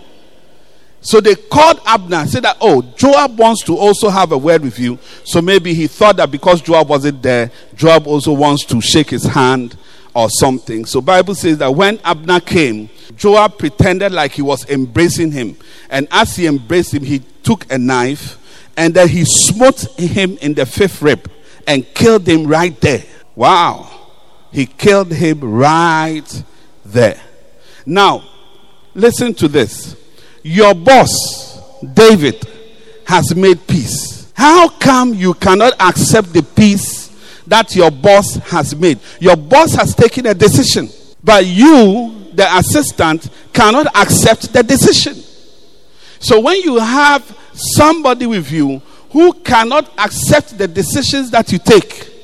So 1.01 1.21
they 1.21 1.37
called 1.37 1.81
Abner 1.87 2.27
said 2.27 2.43
that, 2.43 2.57
oh, 2.61 2.83
Joab 2.97 3.39
wants 3.39 3.63
to 3.65 3.77
also 3.77 4.09
have 4.09 4.33
a 4.33 4.39
word 4.39 4.63
with 4.63 4.79
you. 4.79 4.99
So 5.25 5.41
maybe 5.41 5.73
he 5.73 5.87
thought 5.87 6.17
that 6.17 6.31
because 6.31 6.61
Joab 6.61 6.89
wasn't 6.89 7.23
there, 7.23 7.51
Joab 7.77 8.07
also 8.07 8.33
wants 8.33 8.65
to 8.67 8.81
shake 8.81 9.11
his 9.11 9.25
hand 9.25 9.77
or 10.15 10.29
something. 10.29 10.85
So 10.85 11.01
Bible 11.01 11.35
says 11.35 11.59
that 11.59 11.73
when 11.73 12.01
Abner 12.05 12.41
came, 12.41 12.91
Joab 13.17 13.59
pretended 13.59 14.13
like 14.13 14.33
he 14.33 14.43
was 14.43 14.69
embracing 14.69 15.31
him. 15.33 15.57
And 15.89 16.09
as 16.11 16.35
he 16.35 16.47
embraced 16.47 16.95
him, 16.95 17.05
he 17.05 17.21
took 17.43 17.71
a 17.73 17.79
knife 17.79 18.37
and 18.77 18.95
then 18.95 19.09
he 19.09 19.25
smote 19.25 19.81
him 19.99 20.37
in 20.41 20.55
the 20.55 20.67
fifth 20.67 21.01
rib 21.03 21.31
and 21.67 21.85
killed 21.95 22.27
him 22.27 22.47
right 22.47 22.79
there. 22.81 23.05
Wow. 23.37 23.91
He 24.53 24.67
killed 24.67 25.13
him 25.13 25.41
right 25.41 26.45
there. 26.85 27.21
Now, 27.87 28.25
listen 28.95 29.35
to 29.35 29.49
this 29.49 29.98
your 30.49 30.75
boss, 30.75 31.81
David, 31.95 32.43
has 33.07 33.35
made 33.35 33.67
peace. 33.67 34.33
How 34.35 34.69
come 34.69 35.13
you 35.15 35.35
cannot 35.35 35.75
accept 35.81 36.33
the 36.33 36.43
peace 36.43 37.09
that 37.47 37.77
your 37.77 37.91
boss 37.91 38.37
has 38.37 38.75
made? 38.75 38.99
Your 39.21 39.37
boss 39.37 39.75
has 39.75 39.95
taken 39.95 40.27
a 40.27 40.35
decision, 40.35 40.89
but 41.23 41.45
you, 41.45 42.31
the 42.33 42.47
assistant, 42.57 43.29
cannot 43.53 43.95
accept 43.95 44.53
the 44.53 44.63
decision. 44.63 45.23
So 46.19 46.41
when 46.41 46.63
you 46.63 46.79
have 46.79 47.23
somebody 47.53 48.27
with 48.27 48.51
you 48.51 48.81
who 49.11 49.33
cannot 49.35 49.93
accept 49.99 50.57
the 50.57 50.67
decisions 50.67 51.31
that 51.31 51.53
you 51.53 51.59
take, 51.59 52.18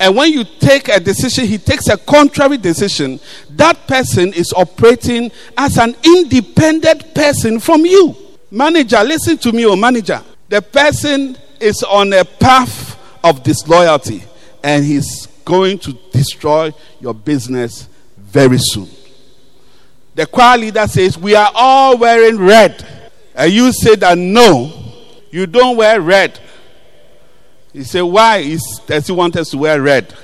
and 0.00 0.16
when 0.16 0.32
you 0.32 0.44
take 0.44 0.88
a 0.88 1.00
decision, 1.00 1.46
he 1.46 1.58
takes 1.58 1.88
a 1.88 1.96
contrary 1.96 2.56
decision, 2.56 3.18
that 3.50 3.86
person 3.86 4.32
is 4.32 4.52
operating 4.56 5.30
as 5.56 5.76
an 5.76 5.96
independent 6.04 7.14
person 7.14 7.58
from 7.58 7.84
you. 7.84 8.16
Manager, 8.50 9.02
listen 9.02 9.36
to 9.38 9.52
me, 9.52 9.66
oh 9.66 9.76
manager. 9.76 10.22
The 10.48 10.62
person 10.62 11.36
is 11.60 11.82
on 11.82 12.12
a 12.12 12.24
path 12.24 12.98
of 13.24 13.42
disloyalty 13.42 14.22
and 14.62 14.84
he's 14.84 15.26
going 15.44 15.78
to 15.80 15.92
destroy 16.12 16.72
your 17.00 17.14
business 17.14 17.88
very 18.16 18.58
soon. 18.58 18.88
The 20.14 20.26
choir 20.26 20.58
leader 20.58 20.86
says, 20.86 21.18
We 21.18 21.34
are 21.34 21.50
all 21.54 21.96
wearing 21.96 22.38
red. 22.38 22.86
And 23.34 23.52
you 23.52 23.72
say 23.72 23.94
that 23.96 24.18
no, 24.18 24.72
you 25.30 25.46
don't 25.46 25.76
wear 25.76 26.00
red. 26.00 26.40
He 27.72 27.84
said, 27.84 28.02
Why 28.02 28.38
is, 28.38 28.80
he 29.06 29.12
want 29.12 29.36
us 29.36 29.50
to 29.50 29.58
wear 29.58 29.80
red? 29.80 30.14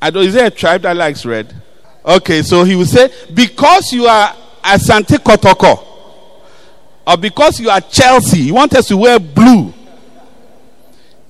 I 0.00 0.10
don't, 0.10 0.24
is 0.24 0.34
there 0.34 0.46
a 0.46 0.50
tribe 0.50 0.82
that 0.82 0.96
likes 0.96 1.24
red? 1.24 1.54
Okay, 2.04 2.42
so 2.42 2.64
he 2.64 2.76
will 2.76 2.84
say, 2.84 3.10
because 3.32 3.92
you 3.92 4.06
are 4.06 4.34
Asante 4.62 5.16
Kotoko, 5.16 5.82
or 7.06 7.16
because 7.16 7.58
you 7.58 7.70
are 7.70 7.80
Chelsea, 7.80 8.40
you 8.40 8.54
want 8.54 8.74
us 8.74 8.88
to 8.88 8.96
wear 8.96 9.18
blue. 9.18 9.72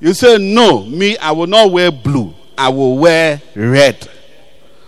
You 0.00 0.12
say, 0.12 0.38
no, 0.38 0.84
me, 0.84 1.16
I 1.18 1.30
will 1.32 1.46
not 1.46 1.70
wear 1.70 1.90
blue. 1.90 2.34
I 2.58 2.68
will 2.68 2.98
wear 2.98 3.40
red. 3.54 4.08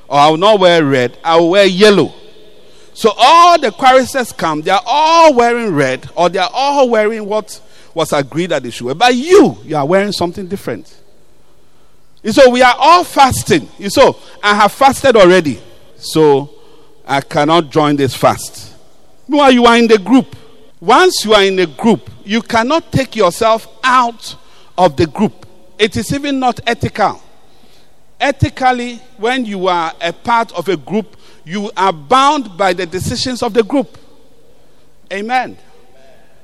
Or 0.08 0.18
I 0.18 0.28
will 0.30 0.36
not 0.36 0.60
wear 0.60 0.84
red, 0.84 1.18
I 1.24 1.36
will 1.36 1.50
wear 1.50 1.66
yellow. 1.66 2.12
So 2.92 3.12
all 3.16 3.60
the 3.60 3.72
choristers 3.72 4.32
come, 4.32 4.62
they 4.62 4.70
are 4.70 4.82
all 4.86 5.34
wearing 5.34 5.74
red, 5.74 6.08
or 6.16 6.28
they 6.28 6.38
are 6.38 6.50
all 6.52 6.88
wearing 6.88 7.26
what 7.26 7.60
was 7.96 8.12
agreed 8.12 8.50
that 8.50 8.62
they 8.62 8.68
should 8.68 8.84
wear. 8.84 8.94
But 8.94 9.14
you, 9.14 9.56
you 9.64 9.74
are 9.74 9.86
wearing 9.86 10.12
something 10.12 10.46
different. 10.46 11.00
And 12.22 12.34
so 12.34 12.50
we 12.50 12.60
are 12.60 12.74
all 12.76 13.04
fasting. 13.04 13.66
You 13.78 13.88
so 13.88 14.18
I 14.42 14.54
have 14.54 14.72
fasted 14.72 15.16
already. 15.16 15.58
So 15.96 16.50
I 17.06 17.22
cannot 17.22 17.70
join 17.70 17.96
this 17.96 18.14
fast. 18.14 18.74
Meanwhile, 19.26 19.52
you 19.52 19.64
are 19.64 19.78
in 19.78 19.86
the 19.86 19.96
group. 19.96 20.36
Once 20.78 21.24
you 21.24 21.32
are 21.32 21.42
in 21.42 21.56
the 21.56 21.66
group, 21.68 22.10
you 22.22 22.42
cannot 22.42 22.92
take 22.92 23.16
yourself 23.16 23.66
out 23.82 24.36
of 24.76 24.94
the 24.98 25.06
group. 25.06 25.46
It 25.78 25.96
is 25.96 26.12
even 26.12 26.38
not 26.38 26.60
ethical. 26.66 27.22
Ethically, 28.20 28.96
when 29.16 29.46
you 29.46 29.68
are 29.68 29.94
a 30.02 30.12
part 30.12 30.52
of 30.52 30.68
a 30.68 30.76
group, 30.76 31.16
you 31.46 31.70
are 31.74 31.94
bound 31.94 32.58
by 32.58 32.74
the 32.74 32.84
decisions 32.84 33.42
of 33.42 33.54
the 33.54 33.62
group. 33.62 33.96
Amen. 35.10 35.56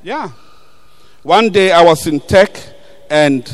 Yeah. 0.03 0.31
One 1.23 1.51
day 1.51 1.71
I 1.71 1.85
was 1.85 2.09
in 2.09 2.19
tech 2.19 2.61
and 3.09 3.49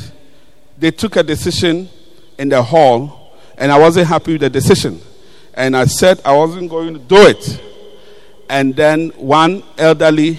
they 0.79 0.91
took 0.91 1.17
a 1.17 1.23
decision 1.23 1.91
in 2.39 2.49
the 2.49 2.63
hall 2.63 3.37
and 3.59 3.71
I 3.71 3.79
wasn't 3.79 4.07
happy 4.07 4.33
with 4.33 4.41
the 4.41 4.49
decision. 4.49 5.03
And 5.53 5.77
I 5.77 5.85
said 5.85 6.19
I 6.25 6.35
wasn't 6.35 6.71
going 6.71 6.95
to 6.95 7.01
do 7.01 7.27
it. 7.27 7.63
And 8.49 8.75
then 8.75 9.11
one 9.11 9.63
elderly 9.77 10.39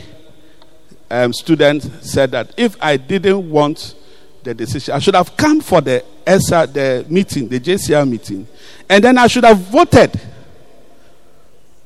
um, 1.11 1.31
student 1.31 1.83
said 2.03 2.31
that 2.31 2.51
if 2.57 2.75
I 2.81 2.97
didn't 2.97 3.47
want 3.47 3.93
the 4.41 4.55
decision, 4.55 4.95
I 4.95 4.99
should 4.99 5.13
have 5.13 5.37
come 5.37 5.61
for 5.61 5.81
the 5.81 6.03
ESA, 6.25 6.67
the 6.73 7.05
meeting, 7.09 7.47
the 7.47 7.59
JCR 7.59 8.09
meeting, 8.09 8.47
and 8.89 9.03
then 9.03 9.19
I 9.19 9.27
should 9.27 9.43
have 9.43 9.59
voted. 9.59 10.19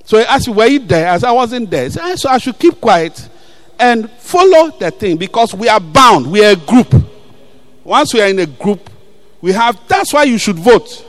So 0.06 0.20
he 0.20 0.24
asked 0.24 0.48
Were 0.48 0.68
you 0.68 0.80
there? 0.80 1.08
As 1.08 1.26
I 1.26 1.32
wasn't 1.34 1.70
there. 1.70 1.90
Said, 1.90 2.16
so 2.16 2.30
I 2.30 2.38
should 2.38 2.58
keep 2.58 2.80
quiet 2.80 3.30
and 3.80 4.10
follow 4.12 4.72
the 4.77 4.92
thing 4.92 5.18
because 5.18 5.53
we 5.53 5.68
are 5.68 5.80
bound. 5.80 6.32
We 6.32 6.44
are 6.46 6.51
a 6.51 6.56
group. 6.56 6.94
Once 7.84 8.13
we 8.13 8.22
are 8.22 8.27
in 8.27 8.39
a 8.39 8.46
group, 8.46 8.89
we 9.42 9.51
have 9.51 9.80
that's 9.88 10.13
why 10.13 10.24
you 10.24 10.38
should 10.38 10.58
vote. 10.58 11.06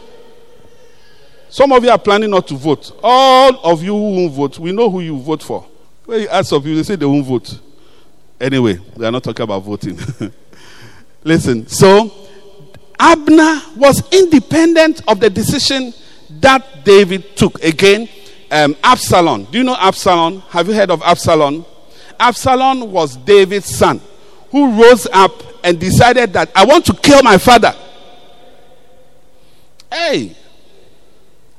Some 1.49 1.71
of 1.73 1.85
you 1.85 1.91
are 1.91 1.99
planning 1.99 2.31
not 2.31 2.49
to 2.49 2.55
vote. 2.55 2.99
All 3.03 3.61
of 3.65 3.83
you 3.83 3.93
who 3.95 4.11
won't 4.11 4.33
vote, 4.33 4.59
we 4.59 4.73
know 4.73 4.91
who 4.91 5.01
you 5.01 5.17
vote 5.21 5.43
for. 5.43 5.65
When 6.05 6.23
you 6.23 6.29
ask 6.29 6.53
of 6.53 6.67
you, 6.67 6.75
they 6.75 6.83
say 6.83 6.97
they 6.97 7.07
won't 7.07 7.25
vote. 7.25 7.61
Anyway, 8.41 8.79
we 8.97 9.07
are 9.07 9.13
not 9.13 9.23
talking 9.23 9.45
about 9.45 9.61
voting. 9.63 9.97
Listen, 11.25 11.67
so 11.69 12.13
Abner 12.99 13.63
was 13.77 14.03
independent 14.13 15.01
of 15.09 15.21
the 15.21 15.31
decision 15.31 15.95
that 16.41 16.85
David 16.85 17.37
took. 17.37 17.63
Again, 17.63 18.09
um, 18.51 18.77
Absalom. 18.83 19.45
Do 19.45 19.59
you 19.59 19.65
know 19.65 19.77
Absalom? 19.79 20.41
Have 20.49 20.69
you 20.69 20.75
heard 20.75 20.91
of 20.91 21.03
Absalom? 21.03 21.65
Absalom 22.25 22.91
was 22.91 23.19
David's 23.19 23.77
son 23.77 24.01
who 24.51 24.81
rose 24.83 25.07
up 25.13 25.43
and 25.63 25.79
decided 25.79 26.33
that 26.33 26.51
I 26.57 26.65
want 26.65 26.87
to 26.87 26.95
kill 26.95 27.23
my 27.23 27.37
father. 27.37 27.75
Hey, 29.93 30.35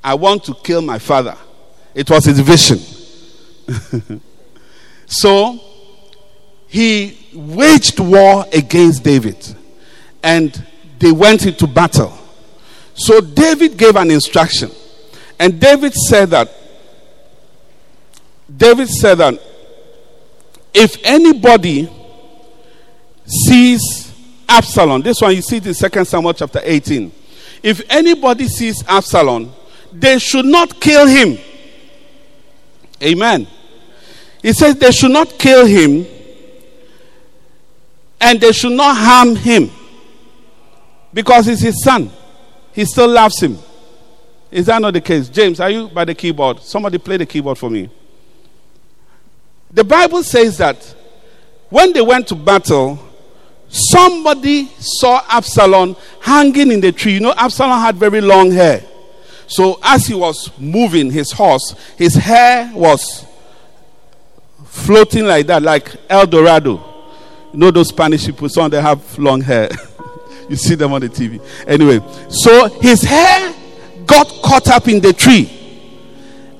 I 0.04 0.16
want 0.16 0.44
to 0.46 0.56
kill 0.56 0.82
my 0.82 0.98
father. 0.98 1.38
It 1.94 2.10
was 2.10 2.26
his 2.26 2.40
vision. 2.40 2.80
so 5.06 5.60
he 6.68 7.16
waged 7.32 8.00
war 8.00 8.46
against 8.52 9.04
David 9.04 9.56
and 10.24 10.66
they 10.98 11.12
went 11.12 11.46
into 11.46 11.68
battle. 11.68 12.18
So 12.96 13.22
David 13.22 13.78
gave 13.78 13.96
an 13.98 14.10
instruction. 14.10 14.72
And 15.40 15.60
David 15.60 15.94
said 15.94 16.32
that 16.32 16.52
David 18.58 18.90
said 18.90 19.20
that 19.20 19.40
if 20.76 20.98
anybody 21.04 21.90
sees 23.26 24.14
Absalom, 24.48 25.02
this 25.02 25.22
one 25.22 25.34
you 25.34 25.42
see 25.42 25.58
it 25.58 25.66
in 25.66 25.74
2 25.74 26.06
Samuel 26.06 26.34
chapter 26.34 26.60
18. 26.62 27.12
If 27.64 27.82
anybody 27.90 28.48
sees 28.48 28.84
Absalom, 28.88 29.52
they 29.92 30.20
should 30.20 30.46
not 30.46 30.80
kill 30.82 31.08
him. 31.08 31.38
Amen. 33.02 33.48
He 34.42 34.54
says 34.54 34.76
they 34.76 34.92
should 34.92 35.12
not 35.12 35.30
kill 35.40 35.66
him 35.66 36.06
and 38.20 38.40
they 38.40 38.52
should 38.52 38.74
not 38.74 38.96
harm 38.98 39.36
him 39.36 39.72
because 41.14 41.46
he's 41.46 41.62
his 41.62 41.84
son. 41.84 42.12
He 42.74 42.84
still 42.84 43.08
loves 43.08 43.42
him. 43.42 43.58
Is 44.52 44.66
that 44.66 44.82
not 44.82 44.94
the 44.94 45.02
case? 45.02 45.30
James, 45.30 45.60
are 45.60 45.70
you 45.70 45.88
by 45.88 46.06
the 46.06 46.14
keyboard? 46.14 46.62
Somebody 46.62 46.98
play 46.98 47.18
the 47.18 47.26
keyboard 47.26 47.58
for 47.58 47.70
me. 47.70 47.90
The 49.76 49.84
Bible 49.84 50.24
says 50.24 50.58
that 50.60 50.96
when 51.70 51.92
they 51.92 52.02
went 52.02 52.30
to 52.30 52.36
battle, 52.36 52.98
somebody 53.68 54.68
saw 54.80 55.22
Absalom 55.28 55.98
hanging 56.22 56.72
in 56.72 56.80
the 56.80 56.94
tree. 56.94 57.16
You 57.16 57.20
know, 57.20 57.34
Absalom 57.36 57.82
had 57.82 57.98
very 57.98 58.22
long 58.22 58.52
hair. 58.52 58.82
So 59.48 59.78
as 59.84 60.08
he 60.08 60.16
was 60.16 60.50
moving 60.58 61.12
his 61.12 61.34
horse, 61.34 61.76
his 61.98 62.16
hair 62.16 62.72
was 62.74 63.26
floating 64.66 65.26
like 65.26 65.46
that, 65.48 65.62
like 65.62 65.94
El 66.10 66.26
Dorado. 66.26 66.82
You 67.52 67.60
know 67.60 67.70
those 67.70 67.90
Spanish 67.90 68.26
people, 68.26 68.48
some 68.48 68.72
they 68.72 68.82
have 68.82 69.20
long 69.20 69.42
hair. 69.42 69.70
you 70.50 70.56
see 70.56 70.76
them 70.76 70.94
on 70.94 71.02
the 71.02 71.10
TV. 71.10 71.46
Anyway, 71.68 72.00
so 72.30 72.70
his 72.80 73.02
hair 73.02 73.54
got 74.06 74.28
caught 74.42 74.70
up 74.70 74.88
in 74.88 75.02
the 75.02 75.12
tree, 75.12 75.52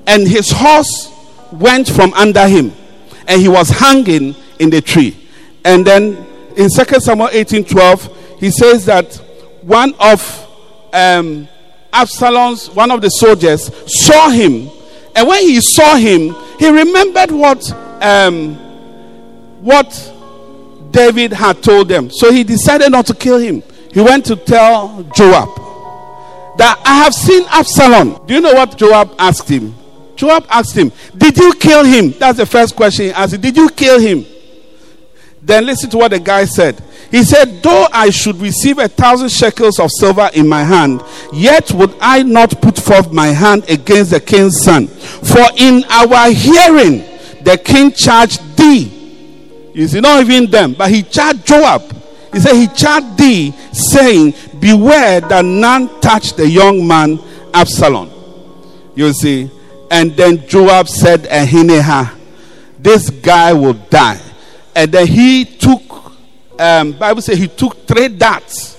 and 0.06 0.28
his 0.28 0.50
horse 0.50 1.10
went 1.50 1.88
from 1.88 2.12
under 2.12 2.46
him 2.46 2.72
and 3.28 3.40
he 3.40 3.48
was 3.48 3.68
hanging 3.70 4.34
in 4.58 4.70
the 4.70 4.80
tree. 4.80 5.16
And 5.64 5.84
then 5.86 6.16
in 6.56 6.68
2 6.70 7.00
Samuel 7.00 7.28
18 7.32 7.64
12, 7.64 8.38
he 8.40 8.50
says 8.50 8.84
that 8.86 9.14
one 9.62 9.94
of 9.98 10.48
um, 10.92 11.48
Absalom's, 11.92 12.70
one 12.70 12.90
of 12.90 13.00
the 13.00 13.08
soldiers, 13.08 13.70
saw 13.86 14.30
him. 14.30 14.70
And 15.14 15.26
when 15.26 15.42
he 15.42 15.60
saw 15.60 15.96
him, 15.96 16.34
he 16.58 16.68
remembered 16.68 17.30
what, 17.30 17.72
um, 18.02 18.54
what 19.62 20.12
David 20.90 21.32
had 21.32 21.62
told 21.62 21.88
them. 21.88 22.10
So 22.10 22.30
he 22.32 22.44
decided 22.44 22.92
not 22.92 23.06
to 23.06 23.14
kill 23.14 23.38
him. 23.38 23.62
He 23.92 24.00
went 24.00 24.26
to 24.26 24.36
tell 24.36 25.02
Joab 25.14 25.48
that 26.58 26.80
I 26.84 26.96
have 26.96 27.14
seen 27.14 27.44
Absalom. 27.48 28.26
Do 28.26 28.34
you 28.34 28.40
know 28.40 28.54
what 28.54 28.76
Joab 28.76 29.14
asked 29.18 29.48
him? 29.48 29.74
Joab 30.16 30.46
asked 30.48 30.76
him, 30.76 30.90
Did 31.16 31.36
you 31.36 31.52
kill 31.54 31.84
him? 31.84 32.12
That's 32.12 32.38
the 32.38 32.46
first 32.46 32.74
question 32.74 33.06
he 33.06 33.10
asked. 33.12 33.40
Did 33.40 33.56
you 33.56 33.68
kill 33.68 34.00
him? 34.00 34.24
Then 35.42 35.64
listen 35.64 35.88
to 35.90 35.98
what 35.98 36.10
the 36.10 36.18
guy 36.18 36.44
said. 36.44 36.82
He 37.10 37.22
said, 37.22 37.62
Though 37.62 37.86
I 37.92 38.10
should 38.10 38.36
receive 38.36 38.78
a 38.78 38.88
thousand 38.88 39.30
shekels 39.30 39.78
of 39.78 39.90
silver 39.92 40.28
in 40.34 40.48
my 40.48 40.64
hand, 40.64 41.02
yet 41.32 41.70
would 41.72 41.94
I 42.00 42.22
not 42.22 42.60
put 42.60 42.76
forth 42.78 43.12
my 43.12 43.28
hand 43.28 43.64
against 43.68 44.10
the 44.10 44.20
king's 44.20 44.60
son. 44.60 44.88
For 44.88 45.44
in 45.56 45.84
our 45.88 46.30
hearing, 46.30 47.04
the 47.42 47.60
king 47.62 47.92
charged 47.92 48.56
thee. 48.56 48.92
You 49.72 49.86
see, 49.86 50.00
not 50.00 50.24
even 50.24 50.50
them, 50.50 50.72
but 50.72 50.90
he 50.90 51.02
charged 51.04 51.46
Joab. 51.46 51.82
He 52.32 52.40
said, 52.40 52.54
He 52.54 52.66
charged 52.66 53.16
thee, 53.16 53.52
saying, 53.72 54.34
Beware 54.58 55.20
that 55.20 55.44
none 55.44 56.00
touch 56.00 56.32
the 56.32 56.48
young 56.48 56.86
man 56.86 57.20
Absalom. 57.54 58.10
You 58.94 59.12
see, 59.12 59.50
and 59.90 60.16
then 60.16 60.46
Joab 60.46 60.88
said, 60.88 61.24
Ahineha, 61.24 62.16
this 62.78 63.10
guy 63.10 63.52
will 63.52 63.74
die. 63.74 64.20
And 64.74 64.92
then 64.92 65.06
he 65.06 65.44
took, 65.44 65.82
um, 66.58 66.92
Bible 66.92 67.22
says 67.22 67.38
he 67.38 67.48
took 67.48 67.86
three 67.86 68.08
darts 68.08 68.74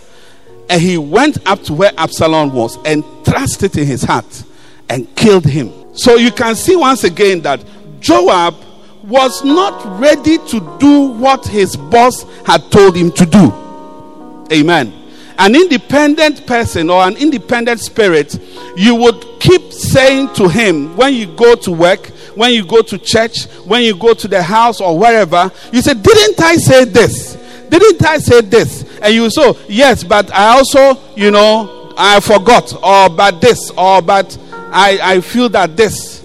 and 0.70 0.82
he 0.82 0.98
went 0.98 1.38
up 1.48 1.63
to 1.63 1.74
where 1.74 1.91
Absalom 1.98 2.54
was 2.54 2.78
and 2.86 3.04
thrust 3.24 3.63
it 3.63 3.78
in 3.78 3.88
his 3.88 4.04
heart 4.04 4.43
and 4.89 5.13
killed 5.15 5.46
him. 5.46 5.96
So 5.96 6.15
you 6.15 6.32
can 6.32 6.56
see 6.56 6.76
once 6.76 7.04
again 7.04 7.41
that 7.41 7.63
Joab 8.00 8.56
was 9.04 9.43
not 9.43 10.00
ready 10.00 10.38
to 10.38 10.78
do 10.80 11.08
what 11.08 11.48
his 11.48 11.76
boss 11.76 12.24
had 12.46 12.70
told 12.72 12.96
him 12.96 13.12
to 13.13 13.26
do. 13.26 14.48
Amen 14.52 15.07
an 15.39 15.56
independent 15.56 16.45
person 16.47 16.89
or 16.89 17.04
an 17.04 17.17
independent 17.17 17.80
spirit, 17.80 18.39
you 18.76 18.95
would 18.95 19.23
keep 19.39 19.71
saying 19.71 20.34
to 20.34 20.47
him 20.50 20.95
when 20.97 21.13
you 21.13 21.28
go 21.36 21.56
to 21.56 21.71
work, 21.71 22.08
when 22.36 22.54
you 22.54 22.65
go 22.65 22.82
to 22.82 22.97
church, 22.97 23.45
when 23.65 23.84
you 23.84 23.95
go 23.95 24.13
to 24.13 24.28
the 24.28 24.41
house 24.41 24.82
or 24.82 24.97
wherever, 24.97 25.52
you 25.71 25.82
say, 25.82 25.93
Didn't 25.93 26.41
I 26.41 26.56
say 26.56 26.86
this? 26.86 27.38
Didn't 27.69 28.06
I 28.06 28.17
say 28.17 28.41
this? 28.41 29.00
And 29.02 29.13
you 29.13 29.30
say, 29.30 29.41
oh, 29.43 29.60
yes, 29.67 30.04
but 30.04 30.34
I 30.34 30.58
also, 30.58 30.97
you 31.15 31.32
know, 31.32 31.93
I 31.97 32.19
forgot, 32.19 32.73
or 32.76 33.10
but 33.10 33.41
this, 33.41 33.71
or 33.71 34.02
but 34.02 34.38
I, 34.71 35.00
I 35.02 35.21
feel 35.21 35.50
that 35.50 35.76
this, 35.76 36.23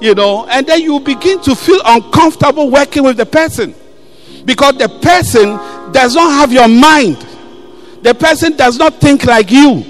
you 0.00 0.14
know, 0.14 0.46
and 0.46 0.66
then 0.66 0.80
you 0.80 0.98
begin 1.00 1.40
to 1.42 1.54
feel 1.54 1.80
uncomfortable 1.84 2.70
working 2.70 3.04
with 3.04 3.16
the 3.16 3.26
person 3.26 3.74
because 4.44 4.78
the 4.78 4.88
person 4.88 5.56
does 5.92 6.14
not 6.14 6.30
have 6.32 6.52
your 6.52 6.68
mind. 6.68 7.26
The 8.02 8.14
person 8.14 8.56
does 8.56 8.78
not 8.78 8.94
think 8.94 9.24
like 9.24 9.50
you. 9.50 9.84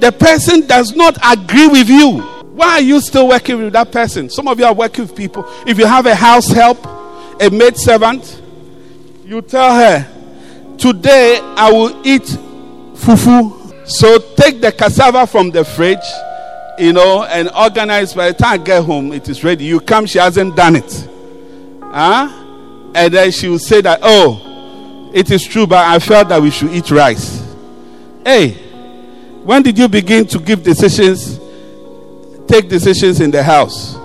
The 0.00 0.12
person 0.12 0.66
does 0.66 0.94
not 0.94 1.16
agree 1.24 1.68
with 1.68 1.88
you. 1.88 2.20
Why 2.54 2.72
are 2.72 2.80
you 2.80 3.00
still 3.00 3.28
working 3.28 3.62
with 3.62 3.72
that 3.72 3.92
person? 3.92 4.28
Some 4.28 4.48
of 4.48 4.58
you 4.58 4.64
are 4.64 4.74
working 4.74 5.04
with 5.04 5.16
people. 5.16 5.44
If 5.66 5.78
you 5.78 5.86
have 5.86 6.06
a 6.06 6.14
house 6.14 6.48
help, 6.48 6.84
a 7.40 7.48
maid 7.50 7.76
servant, 7.76 8.42
you 9.24 9.40
tell 9.42 9.74
her, 9.74 10.12
Today 10.82 11.38
I 11.40 11.70
will 11.70 12.04
eat 12.04 12.22
fufu. 12.22 13.88
So 13.88 14.18
take 14.34 14.60
the 14.60 14.72
cassava 14.72 15.28
from 15.28 15.52
the 15.52 15.64
fridge, 15.64 15.98
you 16.76 16.92
know, 16.92 17.22
and 17.22 17.48
organize. 17.56 18.14
By 18.14 18.32
the 18.32 18.34
time 18.34 18.60
I 18.60 18.64
get 18.64 18.84
home, 18.84 19.12
it 19.12 19.28
is 19.28 19.44
ready. 19.44 19.64
You 19.64 19.78
come, 19.78 20.06
she 20.06 20.18
hasn't 20.18 20.56
done 20.56 20.74
it. 20.74 21.08
Huh? 21.80 22.28
And 22.96 23.14
then 23.14 23.30
she 23.30 23.48
will 23.48 23.60
say 23.60 23.80
that, 23.82 24.00
oh, 24.02 25.10
it 25.14 25.30
is 25.30 25.46
true, 25.46 25.68
but 25.68 25.86
I 25.86 26.00
felt 26.00 26.28
that 26.30 26.42
we 26.42 26.50
should 26.50 26.72
eat 26.72 26.90
rice. 26.90 27.41
Hey, 28.24 28.52
when 29.42 29.62
did 29.62 29.76
you 29.78 29.88
begin 29.88 30.26
to 30.28 30.38
give 30.38 30.62
decisions, 30.62 31.40
take 32.46 32.68
decisions 32.68 33.20
in 33.20 33.30
the 33.30 33.42
house? 33.42 33.96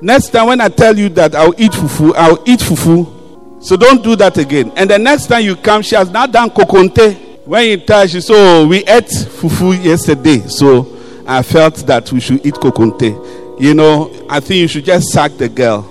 Next 0.00 0.28
time 0.30 0.48
when 0.48 0.60
I 0.60 0.68
tell 0.68 0.96
you 0.96 1.08
that 1.10 1.34
I'll 1.34 1.54
eat 1.60 1.72
fufu, 1.72 2.12
I'll 2.14 2.42
eat 2.46 2.60
fufu. 2.60 3.62
So 3.62 3.76
don't 3.76 4.02
do 4.04 4.14
that 4.16 4.36
again. 4.36 4.70
And 4.76 4.88
the 4.90 4.98
next 4.98 5.26
time 5.26 5.44
you 5.44 5.56
come, 5.56 5.82
she 5.82 5.96
has 5.96 6.10
not 6.10 6.30
done 6.30 6.50
kokonte. 6.50 7.46
When 7.46 7.66
you 7.66 7.76
tell 7.78 8.06
she 8.06 8.20
said, 8.20 8.34
oh, 8.36 8.66
we 8.68 8.78
ate 8.84 9.06
fufu 9.06 9.82
yesterday. 9.82 10.40
So 10.40 10.96
I 11.26 11.42
felt 11.42 11.76
that 11.86 12.12
we 12.12 12.20
should 12.20 12.44
eat 12.46 12.54
kokonte. 12.54 13.60
You 13.60 13.74
know, 13.74 14.26
I 14.28 14.40
think 14.40 14.60
you 14.60 14.68
should 14.68 14.84
just 14.84 15.08
sack 15.08 15.32
the 15.38 15.48
girl 15.48 15.90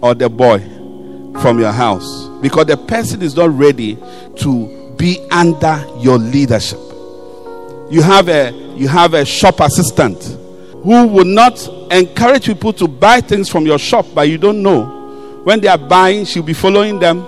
or 0.00 0.14
the 0.14 0.28
boy 0.28 0.60
from 1.40 1.58
your 1.58 1.72
house 1.72 2.28
because 2.40 2.66
the 2.66 2.76
person 2.76 3.22
is 3.22 3.34
not 3.34 3.50
ready 3.50 3.96
to 4.36 4.81
be 4.96 5.18
under 5.30 5.84
your 5.98 6.18
leadership. 6.18 6.78
You 7.90 8.02
have 8.02 8.28
a 8.28 8.52
you 8.76 8.88
have 8.88 9.14
a 9.14 9.24
shop 9.24 9.60
assistant 9.60 10.22
who 10.82 11.06
will 11.06 11.24
not 11.24 11.68
encourage 11.92 12.46
people 12.46 12.72
to 12.72 12.88
buy 12.88 13.20
things 13.20 13.48
from 13.48 13.66
your 13.66 13.78
shop, 13.78 14.06
but 14.14 14.28
you 14.28 14.38
don't 14.38 14.62
know. 14.62 15.40
When 15.44 15.60
they 15.60 15.68
are 15.68 15.78
buying, 15.78 16.24
she'll 16.24 16.42
be 16.42 16.54
following 16.54 16.98
them. 16.98 17.18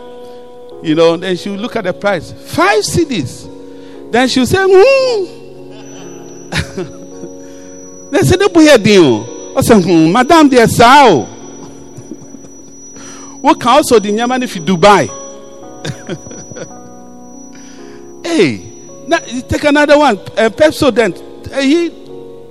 You 0.82 0.94
know, 0.94 1.16
then 1.16 1.36
she'll 1.36 1.54
look 1.54 1.76
at 1.76 1.84
the 1.84 1.92
price. 1.92 2.32
Five 2.32 2.82
cedis. 2.82 3.50
Then 4.10 4.28
she'll 4.28 4.46
say, 4.46 4.58
hmm. 4.60 5.42
boy 8.52 8.76
deal. 8.78 9.56
I 9.56 9.60
say, 9.62 9.80
hmm, 9.80 10.12
madam, 10.12 10.48
dear 10.48 10.66
sao. 10.66 11.24
What 13.40 13.60
can 13.60 13.68
also 13.76 13.98
the 13.98 14.10
Nyaman 14.10 14.42
if 14.42 14.56
you 14.56 14.62
Dubai? 14.62 15.10
hey, 18.24 18.72
now 19.06 19.18
take 19.18 19.64
another 19.64 19.98
one. 19.98 20.18
Uh, 20.18 20.50
Pepsodent. 20.50 21.52
Uh, 21.52 21.60
he, 21.60 21.88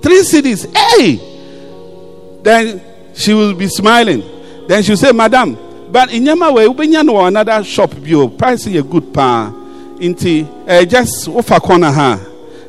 three 0.01 0.21
cedis. 0.21 0.73
Hey! 0.75 2.39
Then 2.41 2.81
she 3.13 3.33
will 3.33 3.53
be 3.53 3.67
smiling. 3.67 4.23
Then 4.67 4.83
she'll 4.83 4.97
say, 4.97 5.11
Madam, 5.11 5.57
but 5.91 6.11
in 6.13 6.25
Yama 6.25 6.51
way, 6.51 6.67
we 6.67 6.87
know 6.87 7.25
another 7.25 7.63
shop 7.63 7.91
view. 7.91 8.29
Price 8.29 8.65
a 8.67 8.81
good 8.81 9.13
pa. 9.13 9.51
Inti, 9.97 10.47
uh, 10.67 10.85
just 10.85 11.27
offer 11.27 11.59
corner. 11.59 12.19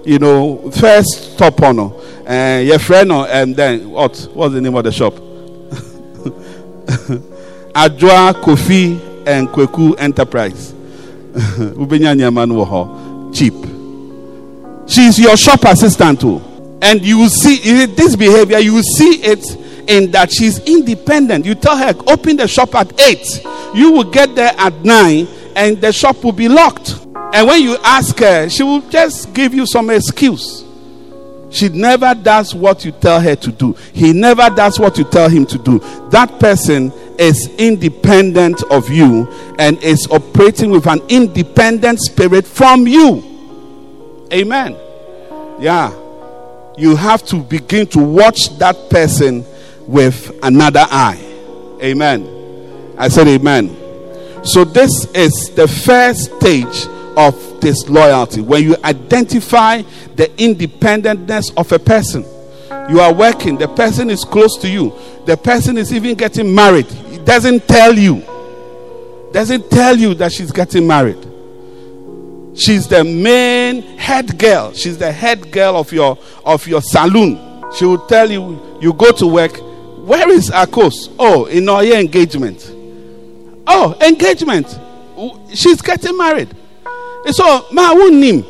You 0.05 0.19
know, 0.19 0.71
first 0.71 1.38
top 1.38 1.62
on 1.62 1.79
uh, 1.81 2.61
your 2.62 2.79
friend, 2.79 3.11
and 3.11 3.57
then 3.57 3.90
what? 3.90 4.29
What's 4.35 4.53
the 4.55 4.61
name 4.61 4.75
of 4.75 4.85
the 4.85 4.93
shop? 4.93 5.14
Adwa 7.75 8.35
Kofi 8.35 9.27
and 9.27 9.49
Kweku 9.49 9.99
Enterprise. 9.99 10.75
Cheap. 13.35 13.55
She's 14.87 15.18
your 15.18 15.37
shop 15.37 15.64
assistant 15.64 16.20
too. 16.20 16.40
And 16.83 17.05
you 17.05 17.18
will 17.18 17.29
see 17.29 17.87
this 17.87 18.14
behavior, 18.14 18.59
you 18.59 18.75
will 18.75 18.83
see 18.83 19.23
it 19.23 19.44
in 19.88 20.11
that 20.12 20.33
she's 20.33 20.59
independent. 20.61 21.44
You 21.44 21.55
tell 21.55 21.77
her, 21.77 21.94
open 22.07 22.37
the 22.37 22.47
shop 22.47 22.75
at 22.75 23.01
8. 23.01 23.44
You 23.75 23.92
will 23.92 24.05
get 24.05 24.35
there 24.35 24.53
at 24.57 24.85
9 24.85 25.27
and 25.57 25.81
the 25.81 25.92
shop 25.92 26.23
will 26.23 26.33
be 26.33 26.49
locked. 26.49 27.01
And 27.33 27.49
when 27.49 27.62
you 27.62 27.77
ask 27.83 28.18
her, 28.18 28.49
she 28.49 28.62
will 28.62 28.81
just 28.90 29.33
give 29.35 29.55
you 29.55 29.66
some 29.66 29.90
excuse. 29.90 30.64
She 31.51 31.68
never 31.68 32.14
does 32.14 32.55
what 32.55 32.85
you 32.85 32.92
tell 32.92 33.20
her 33.20 33.37
to 33.37 33.53
do. 33.53 33.73
He 33.92 34.12
never 34.12 34.51
does 34.51 34.79
what 34.79 34.99
you 34.99 35.05
tell 35.05 35.29
him 35.29 35.47
to 35.47 35.59
do. 35.59 35.79
That 36.11 36.40
person 36.40 36.92
is 37.18 37.48
independent 37.59 38.62
of 38.70 38.90
you 38.90 39.29
and 39.59 39.83
is 39.83 40.07
operating 40.11 40.70
with 40.70 40.87
an 40.87 41.00
independent 41.09 42.00
spirit 42.00 42.46
from 42.46 42.87
you. 42.87 44.27
Amen. 44.33 44.77
Yeah. 45.61 45.92
You 46.77 46.96
have 46.96 47.24
to 47.27 47.37
begin 47.37 47.87
to 47.88 47.98
watch 47.98 48.59
that 48.59 48.90
person 48.90 49.44
with 49.87 50.37
another 50.42 50.85
eye. 50.90 51.20
Amen. 51.83 52.94
I 52.98 53.09
said 53.09 53.29
amen. 53.29 53.77
So, 54.44 54.64
this 54.64 55.07
is 55.14 55.50
the 55.55 55.66
first 55.66 56.37
stage 56.37 56.87
of 57.16 57.61
disloyalty 57.61 58.40
when 58.40 58.62
you 58.62 58.77
identify 58.85 59.83
the 60.16 60.29
independentness 60.37 61.53
of 61.57 61.72
a 61.72 61.79
person. 61.79 62.24
You 62.90 63.00
are 63.00 63.12
working, 63.12 63.57
the 63.57 63.68
person 63.68 64.11
is 64.11 64.24
close 64.24 64.59
to 64.59 64.68
you, 64.68 64.92
the 65.24 65.37
person 65.37 65.79
is 65.79 65.92
even 65.92 66.14
getting 66.14 66.55
married. 66.55 66.88
Doesn't 67.24 67.66
tell 67.66 67.96
you, 67.96 68.22
doesn't 69.32 69.70
tell 69.70 69.96
you 69.96 70.14
that 70.14 70.32
she's 70.32 70.52
getting 70.52 70.87
married. 70.87 71.18
She's 72.56 72.87
the 72.87 73.02
main 73.02 73.82
head 73.98 74.38
girl. 74.38 74.72
She's 74.72 74.98
the 74.98 75.10
head 75.10 75.50
girl 75.50 75.76
of 75.76 75.92
your 75.92 76.18
of 76.44 76.66
your 76.66 76.82
saloon. 76.82 77.38
She 77.74 77.84
will 77.84 78.06
tell 78.06 78.30
you, 78.30 78.78
you 78.80 78.92
go 78.92 79.10
to 79.12 79.26
work, 79.26 79.56
where 80.06 80.30
is 80.30 80.50
Akos? 80.50 81.12
Oh, 81.18 81.46
in 81.46 81.68
our 81.68 81.82
engagement. 81.82 82.70
Oh, 83.66 83.96
engagement. 84.00 84.78
She's 85.52 85.82
getting 85.82 86.16
married. 86.16 86.54
So, 87.30 87.66
ma 87.72 87.92
name. 87.94 88.42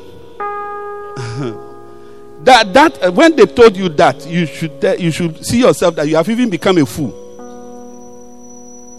that 2.45 2.75
that 2.75 3.15
when 3.15 3.37
they 3.37 3.47
told 3.47 3.77
you 3.77 3.89
that, 3.91 4.27
you 4.27 4.47
should 4.47 5.01
you 5.01 5.11
should 5.11 5.47
see 5.47 5.61
yourself 5.61 5.95
that 5.95 6.09
you 6.09 6.17
have 6.17 6.29
even 6.29 6.51
become 6.51 6.77
a 6.79 6.85
fool. 6.85 7.24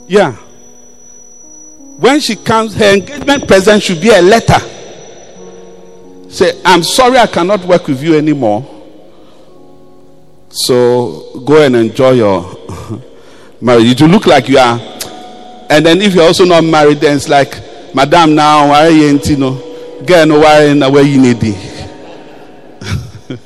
Yeah. 0.08 0.34
When 1.98 2.20
she 2.20 2.36
comes, 2.36 2.76
her 2.76 2.94
engagement 2.94 3.48
present 3.48 3.82
should 3.82 4.02
be 4.02 4.10
a 4.10 4.22
letter. 4.22 4.60
Say, 6.30 6.62
I'm 6.66 6.84
sorry 6.84 7.18
I 7.18 7.28
cannot 7.28 7.64
work 7.66 7.88
with 7.88 8.04
you 8.04 8.18
anymore. 8.18 8.72
So 10.50 11.42
go 11.46 11.62
and 11.66 11.76
enjoy 11.76 12.12
your 12.12 12.58
marriage. 13.62 14.00
You 14.02 14.08
look 14.08 14.26
like 14.26 14.50
you 14.50 14.58
are. 14.58 14.80
And 15.70 15.86
then 15.86 16.02
if 16.02 16.14
you're 16.14 16.26
also 16.26 16.46
not 16.46 16.64
married, 16.64 16.98
then 17.00 17.16
it's 17.16 17.28
like, 17.30 17.62
Madam, 17.96 18.36
now 18.36 18.70
why 18.70 18.90
you 18.90 19.38
know? 19.38 19.62
Get 20.06 20.28
no 20.28 20.40
why 20.40 20.74
where 20.90 21.04
you 21.04 21.22
need 21.22 21.42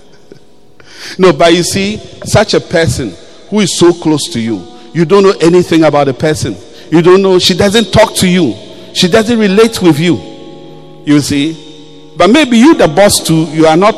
No, 1.17 1.31
but 1.31 1.53
you 1.53 1.63
see, 1.63 1.97
such 2.25 2.53
a 2.55 2.59
person 2.59 3.13
who 3.49 3.59
is 3.61 3.77
so 3.77 3.93
close 3.93 4.27
to 4.33 4.39
you, 4.39 4.78
you 4.93 5.05
don't 5.05 5.23
know 5.23 5.33
anything 5.41 5.83
about 5.83 6.05
the 6.05 6.13
person. 6.13 6.55
You 6.91 7.01
don't 7.01 7.21
know, 7.21 7.39
she 7.39 7.55
doesn't 7.55 7.91
talk 7.91 8.15
to 8.15 8.27
you, 8.27 8.55
she 8.93 9.07
doesn't 9.07 9.37
relate 9.37 9.81
with 9.81 9.99
you. 9.99 10.15
You 11.05 11.21
see? 11.21 12.13
But 12.17 12.29
maybe 12.29 12.57
you, 12.57 12.75
the 12.75 12.87
boss, 12.87 13.25
too, 13.25 13.45
you 13.45 13.65
are 13.65 13.77
not 13.77 13.95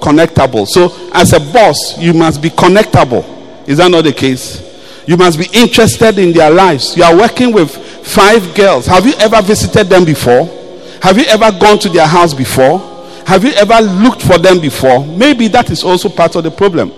connectable. 0.00 0.66
So, 0.66 1.10
as 1.12 1.32
a 1.32 1.40
boss, 1.40 1.98
you 1.98 2.14
must 2.14 2.40
be 2.40 2.50
connectable. 2.50 3.24
Is 3.68 3.78
that 3.78 3.90
not 3.90 4.04
the 4.04 4.12
case? 4.12 4.64
You 5.06 5.16
must 5.16 5.38
be 5.38 5.46
interested 5.52 6.18
in 6.18 6.32
their 6.32 6.50
lives. 6.50 6.96
You 6.96 7.02
are 7.02 7.16
working 7.16 7.52
with 7.52 7.74
five 8.06 8.54
girls. 8.54 8.86
Have 8.86 9.06
you 9.06 9.14
ever 9.18 9.42
visited 9.42 9.88
them 9.88 10.04
before? 10.04 10.46
Have 11.02 11.18
you 11.18 11.24
ever 11.24 11.50
gone 11.58 11.78
to 11.80 11.88
their 11.88 12.06
house 12.06 12.34
before? 12.34 12.78
Have 13.26 13.44
you 13.44 13.52
ever 13.52 13.80
looked 13.80 14.22
for 14.22 14.38
them 14.38 14.60
before? 14.60 15.04
Maybe 15.04 15.48
that 15.48 15.70
is 15.70 15.84
also 15.84 16.08
part 16.08 16.34
of 16.36 16.44
the 16.44 16.50
problem. 16.50 16.92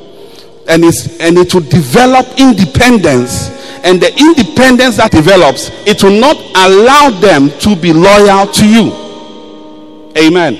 And, 0.70 0.84
and 0.84 1.36
it 1.36 1.52
will 1.52 1.68
develop 1.68 2.26
independence. 2.38 3.50
And 3.82 4.00
the 4.00 4.16
independence 4.16 4.98
that 4.98 5.10
develops, 5.10 5.68
it 5.84 6.02
will 6.02 6.18
not 6.18 6.36
allow 6.54 7.10
them 7.10 7.50
to 7.58 7.74
be 7.74 7.92
loyal 7.92 8.46
to 8.46 8.66
you. 8.66 10.12
Amen. 10.16 10.58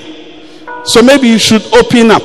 So 0.85 1.01
maybe 1.01 1.29
you 1.29 1.39
should 1.39 1.63
open 1.73 2.11
up. 2.11 2.23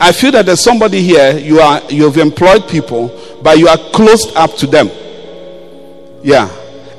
I 0.00 0.12
feel 0.12 0.32
that 0.32 0.46
there's 0.46 0.62
somebody 0.62 1.02
here, 1.02 1.38
you 1.38 1.60
are 1.60 1.80
you've 1.88 2.18
employed 2.18 2.68
people, 2.68 3.08
but 3.42 3.58
you 3.58 3.68
are 3.68 3.78
closed 3.92 4.36
up 4.36 4.54
to 4.56 4.66
them. 4.66 4.90
Yeah. 6.22 6.48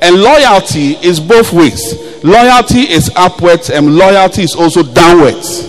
And 0.02 0.22
loyalty 0.22 0.96
is 1.06 1.20
both 1.20 1.54
ways. 1.54 2.24
Loyalty 2.24 2.82
is 2.82 3.12
upwards 3.16 3.70
and 3.70 3.96
loyalty 3.96 4.44
is 4.44 4.56
also 4.56 4.84
downwards. 4.84 5.64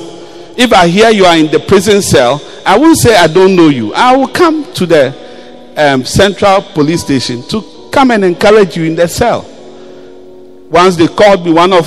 If 0.56 0.72
I 0.72 0.88
hear 0.88 1.10
you 1.10 1.24
are 1.24 1.36
in 1.36 1.50
the 1.50 1.58
prison 1.60 2.00
cell 2.02 2.40
I 2.66 2.78
will 2.78 2.94
say 2.94 3.14
I 3.16 3.26
don't 3.26 3.54
know 3.54 3.68
you. 3.68 3.92
I 3.94 4.16
will 4.16 4.28
come 4.28 4.72
to 4.74 4.86
the 4.86 5.74
um, 5.76 6.04
central 6.04 6.62
police 6.62 7.02
station 7.02 7.42
to 7.48 7.88
come 7.92 8.10
and 8.10 8.24
encourage 8.24 8.76
you 8.76 8.84
in 8.84 8.94
the 8.94 9.06
cell. 9.06 9.42
Once 10.70 10.96
they 10.96 11.06
called 11.06 11.44
me, 11.44 11.52
one 11.52 11.72
of 11.72 11.86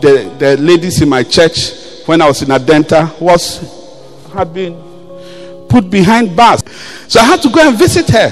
the, 0.00 0.32
the 0.38 0.56
ladies 0.58 1.00
in 1.02 1.08
my 1.08 1.22
church 1.22 1.72
when 2.06 2.22
I 2.22 2.28
was 2.28 2.42
in 2.42 2.48
Adenta 2.48 3.18
was 3.20 3.58
had 4.32 4.52
been 4.54 4.74
put 5.68 5.90
behind 5.90 6.36
bars. 6.36 6.62
So 7.08 7.20
I 7.20 7.24
had 7.24 7.42
to 7.42 7.50
go 7.50 7.66
and 7.66 7.76
visit 7.76 8.08
her. 8.10 8.28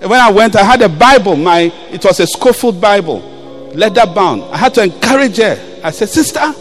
And 0.00 0.10
when 0.10 0.20
I 0.20 0.30
went, 0.30 0.56
I 0.56 0.62
had 0.62 0.82
a 0.82 0.88
Bible. 0.88 1.36
My 1.36 1.72
it 1.90 2.04
was 2.04 2.20
a 2.20 2.26
Scofield 2.26 2.80
Bible, 2.80 3.20
leather 3.74 4.06
bound. 4.06 4.42
I 4.44 4.56
had 4.56 4.74
to 4.74 4.82
encourage 4.82 5.36
her. 5.38 5.80
I 5.82 5.90
said, 5.90 6.08
Sister, 6.08 6.52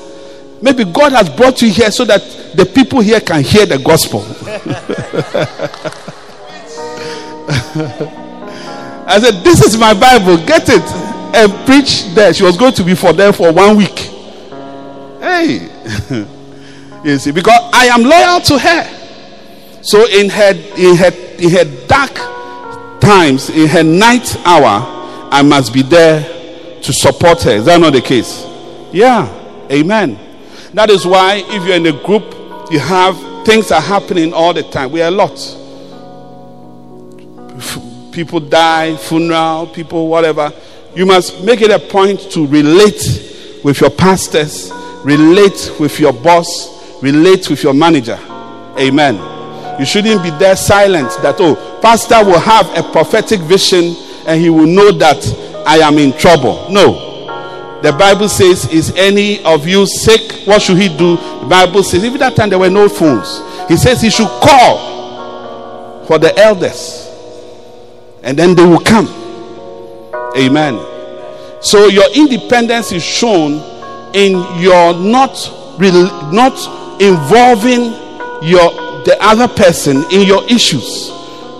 maybe 0.61 0.85
God 0.85 1.11
has 1.13 1.29
brought 1.29 1.61
you 1.61 1.69
here 1.69 1.91
so 1.91 2.05
that 2.05 2.21
the 2.55 2.65
people 2.65 3.01
here 3.01 3.19
can 3.19 3.43
hear 3.43 3.65
the 3.65 3.79
gospel. 3.79 4.21
I 9.07 9.19
said, 9.19 9.43
This 9.43 9.61
is 9.65 9.77
my 9.77 9.93
Bible, 9.93 10.37
get 10.45 10.69
it 10.69 10.81
and 11.35 11.51
preach 11.65 12.05
there. 12.15 12.33
She 12.33 12.43
was 12.43 12.57
going 12.57 12.73
to 12.73 12.83
be 12.83 12.95
for 12.95 13.13
there 13.13 13.33
for 13.33 13.51
one 13.51 13.77
week. 13.77 13.99
Hey, 15.19 15.69
you 17.03 17.17
see, 17.19 17.31
because 17.31 17.59
I 17.73 17.87
am 17.87 18.03
loyal 18.03 18.39
to 18.41 18.59
her. 18.59 19.81
So 19.81 20.07
in 20.07 20.29
her 20.29 20.53
in 20.77 20.95
her 20.95 21.11
in 21.37 21.49
her 21.51 21.87
dark 21.87 22.13
times, 23.01 23.49
in 23.49 23.67
her 23.67 23.83
night 23.83 24.35
hour, 24.45 24.81
I 25.31 25.41
must 25.43 25.73
be 25.73 25.81
there 25.83 26.81
to 26.81 26.93
support 26.93 27.43
her. 27.43 27.51
Is 27.51 27.65
that 27.65 27.79
not 27.79 27.93
the 27.93 28.01
case? 28.01 28.45
Yeah. 28.91 29.31
Amen. 29.71 30.19
That 30.75 30.89
is 30.89 31.05
why 31.05 31.43
if 31.47 31.65
you're 31.65 31.75
in 31.75 31.85
a 31.87 32.03
group, 32.03 32.23
you 32.71 32.79
have 32.79 33.17
things 33.45 33.71
are 33.71 33.81
happening 33.81 34.33
all 34.33 34.53
the 34.53 34.63
time. 34.63 34.91
We 34.91 35.01
are 35.01 35.07
a 35.07 35.11
lot 35.11 35.37
people 38.15 38.39
die, 38.39 38.95
funeral, 38.95 39.67
people, 39.67 40.07
whatever. 40.07 40.51
You 40.95 41.05
must 41.05 41.43
make 41.43 41.61
it 41.61 41.69
a 41.69 41.77
point 41.77 42.31
to 42.31 42.47
relate 42.47 43.59
with 43.61 43.81
your 43.81 43.89
pastors, 43.89 44.71
relate 45.03 45.73
with 45.81 45.99
your 45.99 46.13
boss, 46.13 47.03
relate 47.03 47.49
with 47.49 47.61
your 47.61 47.73
manager. 47.73 48.17
Amen. 48.79 49.15
You 49.77 49.85
shouldn't 49.85 50.23
be 50.23 50.29
there 50.29 50.55
silent 50.55 51.09
that, 51.21 51.35
oh, 51.39 51.79
pastor 51.81 52.23
will 52.23 52.39
have 52.39 52.65
a 52.77 52.89
prophetic 52.89 53.41
vision 53.41 53.95
and 54.25 54.39
he 54.39 54.49
will 54.49 54.65
know 54.65 54.93
that 54.93 55.21
I 55.67 55.79
am 55.79 55.97
in 55.97 56.17
trouble. 56.17 56.69
No. 56.71 57.04
The 57.85 57.91
Bible 57.91 58.27
says, 58.27 58.67
Is 58.73 58.91
any 58.95 59.43
of 59.43 59.67
you 59.67 59.85
sick? 59.85 60.47
What 60.47 60.59
should 60.59 60.77
he 60.77 60.87
do? 60.87 61.17
The 61.17 61.47
Bible 61.47 61.83
says, 61.83 62.03
even 62.03 62.19
that 62.19 62.35
time 62.35 62.49
there 62.49 62.57
were 62.57 62.67
no 62.67 62.89
phones. 62.89 63.43
He 63.67 63.77
says 63.77 64.01
he 64.01 64.09
should 64.09 64.25
call 64.25 66.03
for 66.07 66.17
the 66.17 66.35
elders 66.35 67.07
and 68.23 68.35
then 68.35 68.55
they 68.55 68.65
will 68.65 68.79
come. 68.79 69.05
Amen. 70.35 70.79
So 71.61 71.85
your 71.85 72.11
independence 72.15 72.91
is 72.91 73.03
shown 73.03 73.61
in 74.15 74.31
your 74.59 74.95
not 74.95 75.35
not 76.33 76.57
involving 76.99 77.93
your 78.41 79.03
the 79.05 79.15
other 79.21 79.47
person 79.47 80.05
in 80.11 80.25
your 80.25 80.43
issues. 80.49 81.11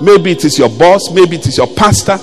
Maybe 0.02 0.32
it 0.32 0.44
is 0.44 0.58
your 0.58 0.70
boss, 0.70 1.12
maybe 1.14 1.36
it 1.36 1.46
is 1.46 1.58
your 1.58 1.68
pastor, 1.68 2.18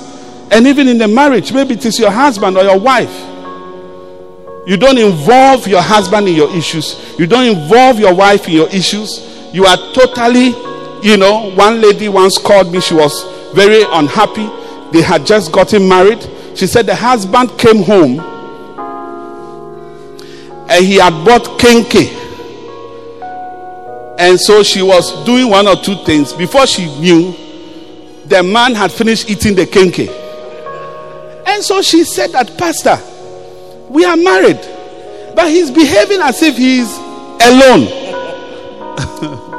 and 0.51 0.67
even 0.67 0.89
in 0.89 0.99
the 0.99 1.07
marriage, 1.07 1.53
maybe 1.53 1.75
it 1.75 1.87
is 1.87 2.01
your 2.01 2.11
husband 2.11 2.57
or 2.57 2.65
your 2.65 2.81
wife. 2.81 3.29
You 4.65 4.77
don't 4.77 4.99
involve 4.99 5.67
your 5.67 5.83
husband 5.83 6.29
in 6.29 6.35
your 6.37 6.55
issues. 6.55 7.17
You 7.19 7.27
don't 7.27 7.47
involve 7.47 7.99
your 7.99 8.15
wife 8.15 8.47
in 8.47 8.55
your 8.55 8.69
issues. 8.69 9.19
You 9.53 9.67
are 9.67 9.77
totally, 9.93 10.55
you 11.03 11.17
know, 11.17 11.51
one 11.55 11.81
lady 11.81 12.09
once 12.09 12.39
called 12.39 12.73
me, 12.73 12.81
she 12.81 12.95
was 12.95 13.25
very 13.55 13.83
unhappy. 13.91 14.49
They 14.93 15.03
had 15.03 15.27
just 15.27 15.51
gotten 15.53 15.89
married. 15.89 16.25
She 16.55 16.67
said 16.67 16.87
the 16.87 16.95
husband 16.95 17.59
came 17.59 17.83
home 17.83 18.21
and 20.71 20.85
he 20.85 20.97
had 20.97 21.25
bought 21.25 21.45
kenkey. 21.59 22.21
And 24.19 24.39
so 24.39 24.63
she 24.63 24.83
was 24.83 25.25
doing 25.25 25.51
one 25.51 25.67
or 25.67 25.75
two 25.77 25.97
things. 26.05 26.33
Before 26.33 26.67
she 26.67 26.87
knew, 27.01 27.35
the 28.27 28.43
man 28.43 28.75
had 28.75 28.93
finished 28.93 29.29
eating 29.29 29.57
the 29.57 29.67
kenkey. 29.67 30.09
And 31.47 31.65
so 31.65 31.83
she 31.83 32.05
said 32.05 32.31
that, 32.31 32.57
Pastor, 32.57 32.99
we 33.93 34.05
are 34.05 34.17
married, 34.17 34.61
but 35.37 35.51
he's 35.51 35.71
behaving 35.71 36.21
as 36.21 36.43
if 36.43 36.57
he's 36.57 36.97
alone. 37.43 38.01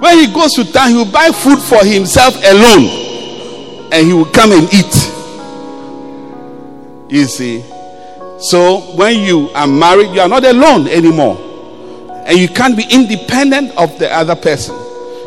When 0.00 0.16
he 0.18 0.32
goes 0.32 0.52
to 0.52 0.64
town, 0.72 0.90
he 0.90 0.94
will 0.94 1.10
buy 1.10 1.30
food 1.32 1.58
for 1.58 1.84
himself 1.84 2.36
alone 2.44 3.88
and 3.92 4.06
he 4.06 4.12
will 4.12 4.26
come 4.26 4.52
and 4.52 4.72
eat. 4.72 4.94
You 7.10 7.24
see. 7.24 7.64
So 8.38 8.94
when 8.94 9.18
you 9.18 9.50
are 9.50 9.66
married, 9.66 10.14
you 10.14 10.20
are 10.20 10.28
not 10.28 10.44
alone 10.44 10.86
anymore. 10.86 11.36
And 12.26 12.38
you 12.38 12.48
can't 12.48 12.76
be 12.76 12.84
independent 12.88 13.76
of 13.76 13.98
the 13.98 14.12
other 14.12 14.36
person. 14.36 14.76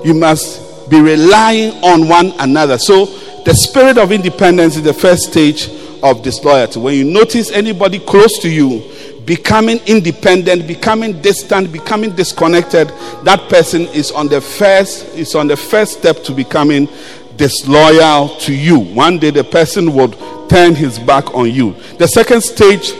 You 0.05 0.13
must 0.13 0.89
be 0.89 1.01
relying 1.01 1.83
on 1.83 2.07
one 2.07 2.31
another. 2.39 2.77
So 2.77 3.05
the 3.43 3.53
spirit 3.53 3.97
of 3.97 4.11
independence 4.13 4.77
is 4.77 4.83
the 4.83 4.93
first 4.93 5.23
stage 5.31 5.67
of 6.03 6.23
disloyalty. 6.23 6.79
When 6.79 6.95
you 6.95 7.03
notice 7.03 7.51
anybody 7.51 7.99
close 7.99 8.39
to 8.39 8.49
you 8.49 8.81
becoming 9.25 9.79
independent, 9.85 10.67
becoming 10.67 11.21
distant, 11.21 11.71
becoming 11.71 12.15
disconnected, 12.15 12.89
that 13.23 13.47
person 13.49 13.81
is 13.87 14.11
on 14.11 14.27
the 14.27 14.41
first 14.41 15.05
is 15.15 15.35
on 15.35 15.47
the 15.47 15.57
first 15.57 15.99
step 15.99 16.23
to 16.23 16.33
becoming 16.33 16.87
disloyal 17.35 18.29
to 18.39 18.53
you. 18.53 18.79
One 18.79 19.19
day 19.19 19.31
the 19.31 19.43
person 19.43 19.93
would 19.93 20.17
turn 20.49 20.75
his 20.75 20.99
back 20.99 21.33
on 21.33 21.49
you. 21.51 21.73
The 21.97 22.07
second 22.07 22.41
stage 22.41 22.91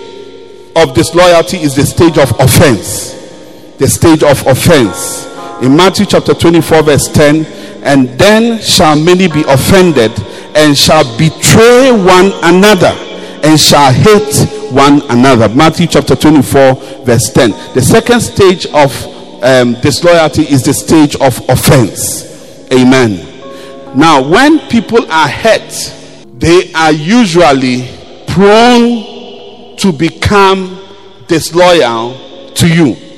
of 0.76 0.94
disloyalty 0.94 1.58
is 1.58 1.76
the 1.76 1.86
stage 1.86 2.18
of 2.18 2.32
offense. 2.40 3.14
The 3.78 3.88
stage 3.88 4.24
of 4.24 4.46
offense. 4.48 5.31
In 5.62 5.76
Matthew 5.76 6.08
chapter 6.08 6.34
24, 6.34 6.82
verse 6.84 7.08
10, 7.10 7.46
and 7.84 8.10
then 8.18 8.60
shall 8.60 8.96
many 9.00 9.28
be 9.28 9.44
offended 9.48 10.12
and 10.56 10.76
shall 10.76 11.04
betray 11.20 11.92
one 11.92 12.32
another 12.44 12.92
and 13.44 13.60
shall 13.60 13.92
hate 13.94 14.72
one 14.72 15.02
another. 15.12 15.50
Matthew 15.50 15.86
chapter 15.86 16.16
24, 16.16 16.74
verse 17.06 17.30
10. 17.32 17.52
The 17.76 17.82
second 17.82 18.22
stage 18.22 18.66
of 18.74 18.92
um, 19.44 19.74
disloyalty 19.82 20.44
is 20.44 20.64
the 20.64 20.74
stage 20.74 21.16
of 21.18 21.38
offense. 21.48 22.68
Amen. 22.74 23.28
Now, 23.96 24.28
when 24.28 24.60
people 24.68 25.12
are 25.12 25.28
hurt, 25.28 25.94
they 26.40 26.72
are 26.74 26.92
usually 26.92 27.88
prone 28.28 29.78
to 29.78 29.92
become 29.92 30.82
disloyal 31.28 32.50
to 32.56 32.68
you. 32.68 33.11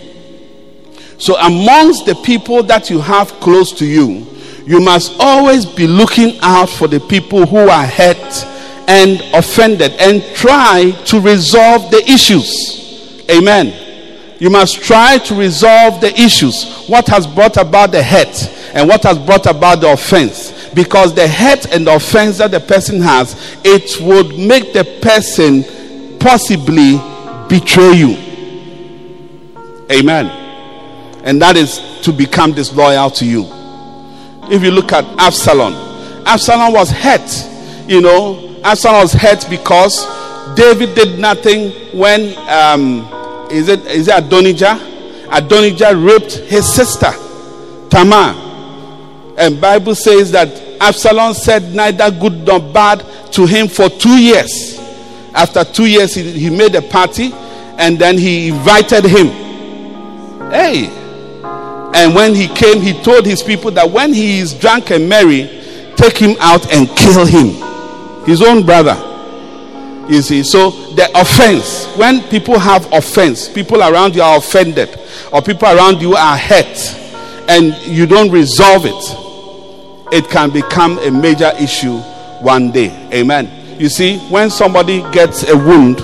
So, 1.23 1.37
amongst 1.37 2.05
the 2.05 2.15
people 2.15 2.63
that 2.63 2.89
you 2.89 2.99
have 2.99 3.31
close 3.39 3.71
to 3.79 3.85
you, 3.85 4.27
you 4.67 4.81
must 4.81 5.15
always 5.21 5.65
be 5.65 5.87
looking 5.87 6.37
out 6.41 6.67
for 6.67 6.89
the 6.89 6.99
people 6.99 7.45
who 7.45 7.59
are 7.59 7.85
hurt 7.85 8.45
and 8.89 9.21
offended 9.33 9.93
and 10.01 10.21
try 10.35 10.91
to 11.05 11.21
resolve 11.21 11.89
the 11.91 12.03
issues. 12.11 13.23
Amen. 13.31 14.35
You 14.41 14.49
must 14.49 14.83
try 14.83 15.17
to 15.19 15.33
resolve 15.33 16.01
the 16.01 16.11
issues. 16.11 16.83
What 16.87 17.07
has 17.07 17.25
brought 17.25 17.55
about 17.55 17.93
the 17.93 18.03
hurt 18.03 18.73
and 18.73 18.89
what 18.89 19.03
has 19.03 19.17
brought 19.17 19.45
about 19.45 19.79
the 19.79 19.93
offense. 19.93 20.73
Because 20.73 21.15
the 21.15 21.25
hurt 21.25 21.71
and 21.71 21.87
the 21.87 21.95
offense 21.95 22.39
that 22.39 22.51
the 22.51 22.59
person 22.59 22.99
has, 22.99 23.57
it 23.63 23.97
would 24.01 24.37
make 24.37 24.73
the 24.73 24.83
person 25.01 25.63
possibly 26.19 26.97
betray 27.47 27.93
you. 27.93 28.17
Amen. 29.89 30.42
And 31.23 31.41
that 31.41 31.55
is 31.55 31.79
to 32.03 32.11
become 32.11 32.53
disloyal 32.53 33.09
to 33.11 33.25
you. 33.25 33.45
If 34.51 34.61
you 34.61 34.71
look 34.71 34.91
at 34.91 35.05
Absalom, 35.17 35.73
Absalom 36.25 36.73
was 36.73 36.91
hurt, 36.91 37.89
you 37.89 38.01
know, 38.01 38.59
Absalom 38.63 39.01
was 39.01 39.13
hurt 39.13 39.45
because 39.49 40.05
David 40.55 40.95
did 40.95 41.19
nothing 41.19 41.71
when 41.97 42.37
um, 42.49 43.07
is 43.49 43.69
it 43.69 43.85
is 43.87 44.07
it 44.07 44.17
Adonijah? 44.17 44.79
Adonijah 45.31 45.95
raped 45.95 46.33
his 46.33 46.71
sister 46.71 47.11
Tamar, 47.89 48.35
and 49.37 49.59
Bible 49.61 49.95
says 49.95 50.31
that 50.31 50.49
Absalom 50.81 51.33
said 51.33 51.73
neither 51.73 52.11
good 52.11 52.45
nor 52.45 52.59
bad 52.59 53.05
to 53.31 53.45
him 53.45 53.67
for 53.67 53.89
two 53.89 54.17
years. 54.17 54.79
After 55.33 55.63
two 55.63 55.85
years, 55.85 56.13
he, 56.13 56.29
he 56.31 56.49
made 56.49 56.75
a 56.75 56.81
party, 56.81 57.31
and 57.77 57.97
then 57.97 58.17
he 58.17 58.49
invited 58.49 59.05
him. 59.05 59.27
Hey, 60.51 60.89
and 61.93 62.15
when 62.15 62.33
he 62.33 62.47
came, 62.47 62.81
he 62.81 62.93
told 63.03 63.25
his 63.25 63.43
people 63.43 63.71
that 63.71 63.89
when 63.89 64.13
he 64.13 64.39
is 64.39 64.53
drunk 64.53 64.91
and 64.91 65.07
merry, 65.07 65.47
take 65.95 66.17
him 66.17 66.35
out 66.39 66.71
and 66.73 66.87
kill 66.97 67.25
him 67.25 67.63
his 68.25 68.41
own 68.41 68.65
brother. 68.65 68.95
You 70.09 70.21
see, 70.21 70.43
so 70.43 70.71
the 70.95 71.09
offense, 71.19 71.85
when 71.95 72.21
people 72.23 72.59
have 72.59 72.91
offense, 72.91 73.47
people 73.47 73.81
around 73.81 74.15
you 74.15 74.21
are 74.21 74.37
offended, 74.37 74.99
or 75.31 75.41
people 75.41 75.67
around 75.67 76.01
you 76.01 76.15
are 76.15 76.37
hurt, 76.37 76.99
and 77.47 77.73
you 77.85 78.05
don't 78.05 78.29
resolve 78.31 78.85
it, 78.85 80.13
it 80.13 80.29
can 80.29 80.49
become 80.49 80.99
a 80.99 81.09
major 81.09 81.51
issue 81.59 81.97
one 82.41 82.71
day. 82.71 82.89
Amen. 83.13 83.79
You 83.79 83.89
see, 83.89 84.17
when 84.29 84.49
somebody 84.49 85.01
gets 85.11 85.47
a 85.49 85.55
wound, 85.55 86.01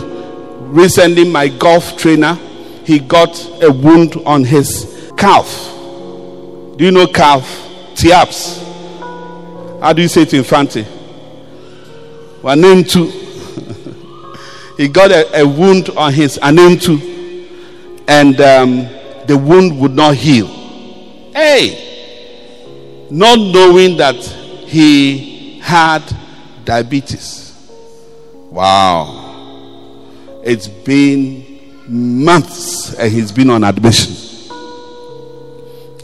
recently 0.73 1.30
my 1.30 1.49
golf 1.49 1.97
trainer, 1.97 2.36
he 2.86 2.99
got 2.99 3.38
a 3.62 3.71
wound 3.71 4.15
on 4.25 4.43
his 4.45 5.12
calf. 5.17 5.47
Do 6.79 6.85
you 6.85 6.91
know 6.91 7.07
calf? 7.07 7.43
Tiaps. 7.93 8.57
How 9.81 9.91
do 9.91 10.01
you 10.01 10.07
say 10.07 10.21
it 10.21 10.33
in 10.33 10.45
Fanti? 10.45 10.83
One 12.41 12.61
name 12.61 12.85
two. 12.85 13.07
he 14.77 14.87
got 14.87 15.11
a, 15.11 15.41
a, 15.41 15.45
wound 15.45 15.89
on 15.89 16.13
his 16.13 16.35
two, 16.79 17.49
and 18.07 18.39
um, 18.39 18.87
the 19.27 19.37
wound 19.37 19.77
would 19.77 19.91
not 19.93 20.15
heal. 20.15 20.47
Hey, 21.33 23.07
not 23.11 23.37
knowing 23.37 23.97
that 23.97 24.15
he 24.15 25.59
had 25.59 26.01
diabetes. 26.63 27.61
Wow, 28.51 30.05
it's 30.45 30.69
been 30.69 31.83
months 31.89 32.93
and 32.93 33.11
he's 33.11 33.33
been 33.33 33.49
on 33.49 33.65
admission. 33.65 34.15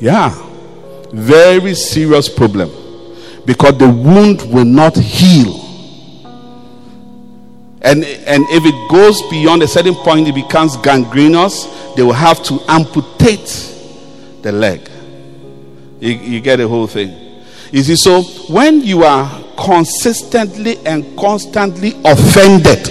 Yeah, 0.02 0.46
very 1.16 1.74
serious 1.74 2.30
problem 2.30 2.70
because 3.46 3.78
the 3.78 3.88
wound 3.90 4.42
will 4.52 4.66
not 4.66 4.96
heal. 4.98 5.62
And, 7.82 8.04
and 8.04 8.44
if 8.50 8.66
it 8.66 8.92
goes 8.92 9.22
beyond 9.30 9.62
a 9.62 9.68
certain 9.68 9.94
point, 9.94 10.28
it 10.28 10.34
becomes 10.34 10.76
gangrenous. 10.78 11.66
They 11.96 12.02
will 12.02 12.14
have 12.14 12.42
to 12.46 12.60
amputate 12.68 13.74
the 14.42 14.52
leg. 14.52 14.90
You, 16.00 16.12
you 16.12 16.42
get 16.42 16.58
the 16.58 16.68
whole 16.68 16.88
thing. 16.88 17.44
You 17.72 17.84
see, 17.84 17.96
so 17.96 18.24
when 18.52 18.82
you 18.82 19.04
are 19.04 19.44
consistently 19.58 20.78
and 20.86 21.18
constantly 21.18 21.94
offended, 22.04 22.86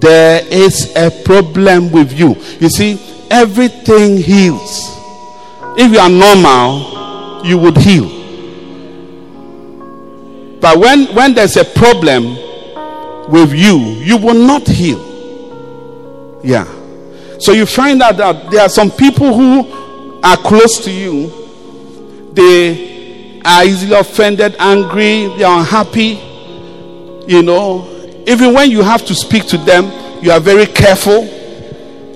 there 0.00 0.46
is 0.46 0.94
a 0.94 1.10
problem 1.24 1.90
with 1.90 2.12
you. 2.12 2.36
You 2.60 2.68
see, 2.68 3.00
everything 3.30 4.18
heals. 4.18 4.87
If 5.80 5.92
you 5.92 5.98
are 6.00 6.10
normal, 6.10 7.46
you 7.46 7.56
would 7.58 7.76
heal. 7.76 8.18
But 10.60 10.76
when, 10.78 11.06
when 11.14 11.34
there's 11.34 11.56
a 11.56 11.64
problem 11.64 12.34
with 13.30 13.52
you, 13.52 13.78
you 13.78 14.16
will 14.16 14.34
not 14.34 14.66
heal. 14.66 16.40
Yeah. 16.42 16.64
So 17.38 17.52
you 17.52 17.64
find 17.64 18.02
out 18.02 18.16
that 18.16 18.50
there 18.50 18.62
are 18.62 18.68
some 18.68 18.90
people 18.90 19.32
who 19.32 20.20
are 20.22 20.36
close 20.36 20.84
to 20.84 20.90
you, 20.90 21.30
they 22.32 23.40
are 23.44 23.64
easily 23.64 23.94
offended, 23.96 24.56
angry, 24.58 25.28
they 25.36 25.44
are 25.44 25.60
unhappy. 25.60 26.18
You 27.32 27.42
know, 27.42 28.24
even 28.26 28.52
when 28.52 28.70
you 28.72 28.82
have 28.82 29.06
to 29.06 29.14
speak 29.14 29.46
to 29.46 29.58
them, 29.58 29.92
you 30.24 30.32
are 30.32 30.40
very 30.40 30.66
careful. 30.66 31.24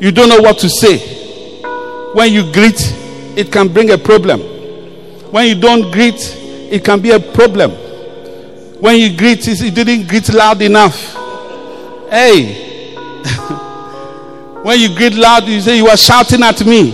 You 0.00 0.10
don't 0.10 0.28
know 0.28 0.40
what 0.40 0.58
to 0.58 0.68
say. 0.68 0.98
When 2.12 2.32
you 2.32 2.52
greet, 2.52 3.01
it 3.36 3.52
can 3.52 3.72
bring 3.72 3.90
a 3.90 3.98
problem. 3.98 4.40
When 5.30 5.46
you 5.46 5.60
don't 5.60 5.90
greet, 5.92 6.14
it 6.70 6.84
can 6.84 7.00
be 7.00 7.10
a 7.10 7.20
problem. 7.20 7.70
When 8.80 8.96
you 8.98 9.16
greet, 9.16 9.46
you 9.46 9.70
didn't 9.70 10.08
greet 10.08 10.32
loud 10.32 10.60
enough. 10.60 11.14
Hey. 12.10 12.94
when 14.62 14.78
you 14.80 14.94
greet 14.96 15.14
loud, 15.14 15.44
you 15.44 15.60
say 15.60 15.76
you 15.76 15.86
are 15.88 15.96
shouting 15.96 16.42
at 16.42 16.64
me. 16.66 16.90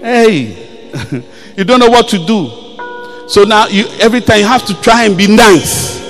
Hey. 0.00 0.90
you 1.56 1.64
don't 1.64 1.80
know 1.80 1.88
what 1.88 2.08
to 2.08 2.18
do. 2.26 3.28
So 3.28 3.44
now 3.44 3.68
you 3.68 3.86
every 4.00 4.20
time 4.20 4.40
you 4.40 4.46
have 4.46 4.66
to 4.66 4.80
try 4.82 5.04
and 5.04 5.16
be 5.16 5.26
nice. 5.26 6.00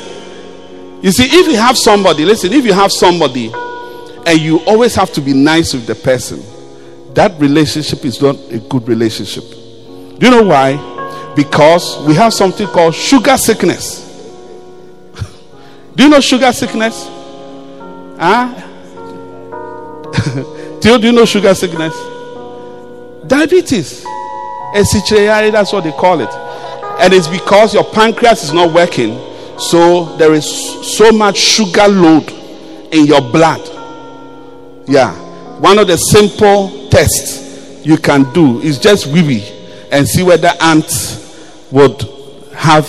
You 1.03 1.11
see, 1.13 1.25
if 1.25 1.47
you 1.49 1.57
have 1.57 1.77
somebody, 1.77 2.25
listen, 2.25 2.53
if 2.53 2.65
you 2.65 2.73
have 2.73 2.93
somebody 2.93 3.53
and 4.27 4.39
you 4.41 4.61
always 4.67 4.95
have 4.95 5.13
to 5.15 5.21
be 5.21 5.33
nice 5.33 5.75
with 5.75 5.87
the 5.87 5.95
person, 5.95 6.41
that 7.15 7.39
relationship 7.39 8.05
is 8.05 8.21
not 8.21 8.37
a 8.51 8.59
good 8.59 8.89
relationship. 8.89 9.45
Do 10.19 10.27
you 10.27 10.31
know 10.31 10.43
why? 10.45 11.33
Because 11.37 12.03
we 12.07 12.15
have 12.15 12.33
something 12.33 12.67
called 12.67 12.95
sugar 12.95 13.37
sickness. 13.37 14.09
Do 15.97 16.05
you 16.05 16.11
know 16.11 16.21
sugar 16.21 16.53
sickness? 16.53 17.09
Huh? 18.19 18.69
do, 20.81 20.99
do 20.99 21.07
you 21.07 21.13
know 21.13 21.25
sugar 21.25 21.55
sickness? 21.55 21.95
Diabetes. 23.27 24.05
Esicheyari, 24.75 25.51
that's 25.51 25.73
what 25.73 25.85
they 25.85 25.93
call 25.93 26.21
it. 26.21 26.29
And 27.01 27.13
it's 27.13 27.29
because 27.29 27.75
your 27.75 27.85
pancreas 27.85 28.45
is 28.45 28.53
not 28.53 28.73
working, 28.73 29.19
so 29.59 30.17
there 30.17 30.35
is 30.35 30.47
so 30.97 31.11
much 31.11 31.37
sugar 31.39 31.89
load 31.89 32.31
in 32.93 33.07
your 33.07 33.21
blood. 33.21 33.61
Yeah. 34.87 35.13
One 35.59 35.79
of 35.79 35.87
the 35.87 35.97
simple 35.97 36.82
tests 36.93 37.85
you 37.87 37.97
can 37.97 38.31
do 38.35 38.61
is 38.61 38.79
just 38.79 39.07
wee 39.07 39.43
and 39.91 40.07
see 40.07 40.23
whether 40.23 40.51
ants 40.61 41.67
would 41.73 42.03
have 42.55 42.87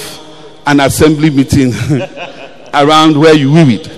an 0.68 0.82
assembly 0.82 1.30
meeting 1.30 1.72
around 2.74 3.18
where 3.18 3.34
you 3.34 3.50
it 3.56 3.90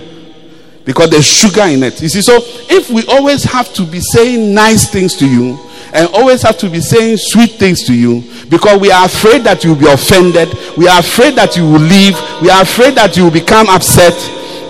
because 0.86 1.10
there's 1.10 1.26
sugar 1.26 1.64
in 1.64 1.82
it. 1.82 2.00
You 2.00 2.10
see, 2.10 2.22
so 2.22 2.38
if 2.70 2.92
we 2.92 3.04
always 3.08 3.44
have 3.44 3.74
to 3.74 3.84
be 3.84 4.00
saying 4.00 4.54
nice 4.54 4.88
things 4.88 5.16
to 5.16 5.28
you 5.28 5.60
and 5.92 6.08
always 6.14 6.44
have 6.44 6.60
to 6.60 6.70
be 6.70 6.80
saying 6.80 7.18
sweet 7.18 7.54
things 7.54 7.84
to 7.88 7.94
you 7.94 8.24
because 8.50 8.80
we 8.80 8.92
are 8.92 9.06
afraid 9.06 9.44
that 9.44 9.64
you 9.64 9.72
will 9.72 9.80
be 9.80 9.92
offended, 9.92 10.54
we 10.78 10.88
are 10.88 11.00
afraid 11.00 11.34
that 11.36 11.58
you 11.58 11.64
will 11.64 11.82
leave, 11.82 12.16
we 12.42 12.52
are 12.52 12.62
afraid 12.62 12.94
that 12.94 13.18
you 13.18 13.24
will 13.24 13.32
become 13.32 13.68
upset, 13.70 14.14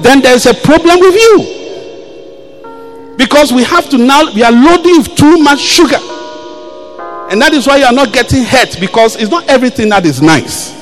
then 0.01 0.21
there's 0.21 0.45
a 0.45 0.53
problem 0.53 1.01
with 1.01 1.13
you. 1.13 1.64
Because 3.17 3.53
we 3.53 3.63
have 3.63 3.89
to 3.89 3.97
now, 3.97 4.31
we 4.33 4.43
are 4.43 4.51
loading 4.51 4.97
with 4.97 5.15
too 5.15 5.37
much 5.37 5.59
sugar. 5.59 5.99
And 7.29 7.41
that 7.41 7.53
is 7.53 7.65
why 7.65 7.77
you 7.77 7.85
are 7.85 7.93
not 7.93 8.13
getting 8.13 8.43
hurt 8.43 8.77
because 8.79 9.15
it's 9.15 9.31
not 9.31 9.47
everything 9.49 9.89
that 9.89 10.05
is 10.05 10.21
nice. 10.21 10.75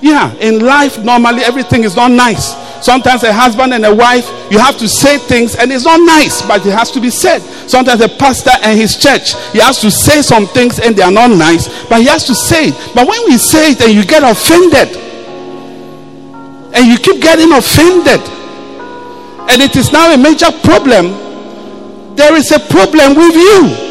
Yeah, 0.00 0.32
in 0.34 0.60
life, 0.60 0.98
normally 0.98 1.42
everything 1.42 1.82
is 1.84 1.96
not 1.96 2.10
nice. 2.10 2.54
Sometimes 2.84 3.24
a 3.24 3.32
husband 3.32 3.74
and 3.74 3.84
a 3.84 3.94
wife, 3.94 4.28
you 4.50 4.58
have 4.58 4.78
to 4.78 4.88
say 4.88 5.18
things 5.18 5.56
and 5.56 5.72
it's 5.72 5.84
not 5.84 5.98
nice, 5.98 6.42
but 6.42 6.64
it 6.64 6.72
has 6.72 6.90
to 6.92 7.00
be 7.00 7.10
said. 7.10 7.40
Sometimes 7.68 8.00
a 8.00 8.08
pastor 8.08 8.52
and 8.62 8.78
his 8.78 8.96
church, 8.96 9.34
he 9.52 9.58
has 9.58 9.80
to 9.80 9.90
say 9.90 10.22
some 10.22 10.46
things 10.46 10.78
and 10.78 10.94
they 10.94 11.02
are 11.02 11.10
not 11.10 11.30
nice, 11.30 11.66
but 11.86 12.00
he 12.00 12.06
has 12.06 12.24
to 12.24 12.34
say 12.34 12.68
it. 12.68 12.92
But 12.94 13.08
when 13.08 13.24
we 13.26 13.38
say 13.38 13.72
it 13.72 13.80
and 13.80 13.92
you 13.92 14.04
get 14.04 14.22
offended, 14.22 14.96
and 16.74 16.86
you 16.86 16.98
keep 16.98 17.20
getting 17.20 17.50
offended, 17.52 18.20
and 19.50 19.62
it 19.62 19.74
is 19.74 19.90
now 19.90 20.14
a 20.14 20.18
major 20.18 20.52
problem, 20.62 21.27
there 22.18 22.34
is 22.34 22.50
a 22.50 22.58
problem 22.58 23.14
with 23.14 23.34
you. 23.34 23.86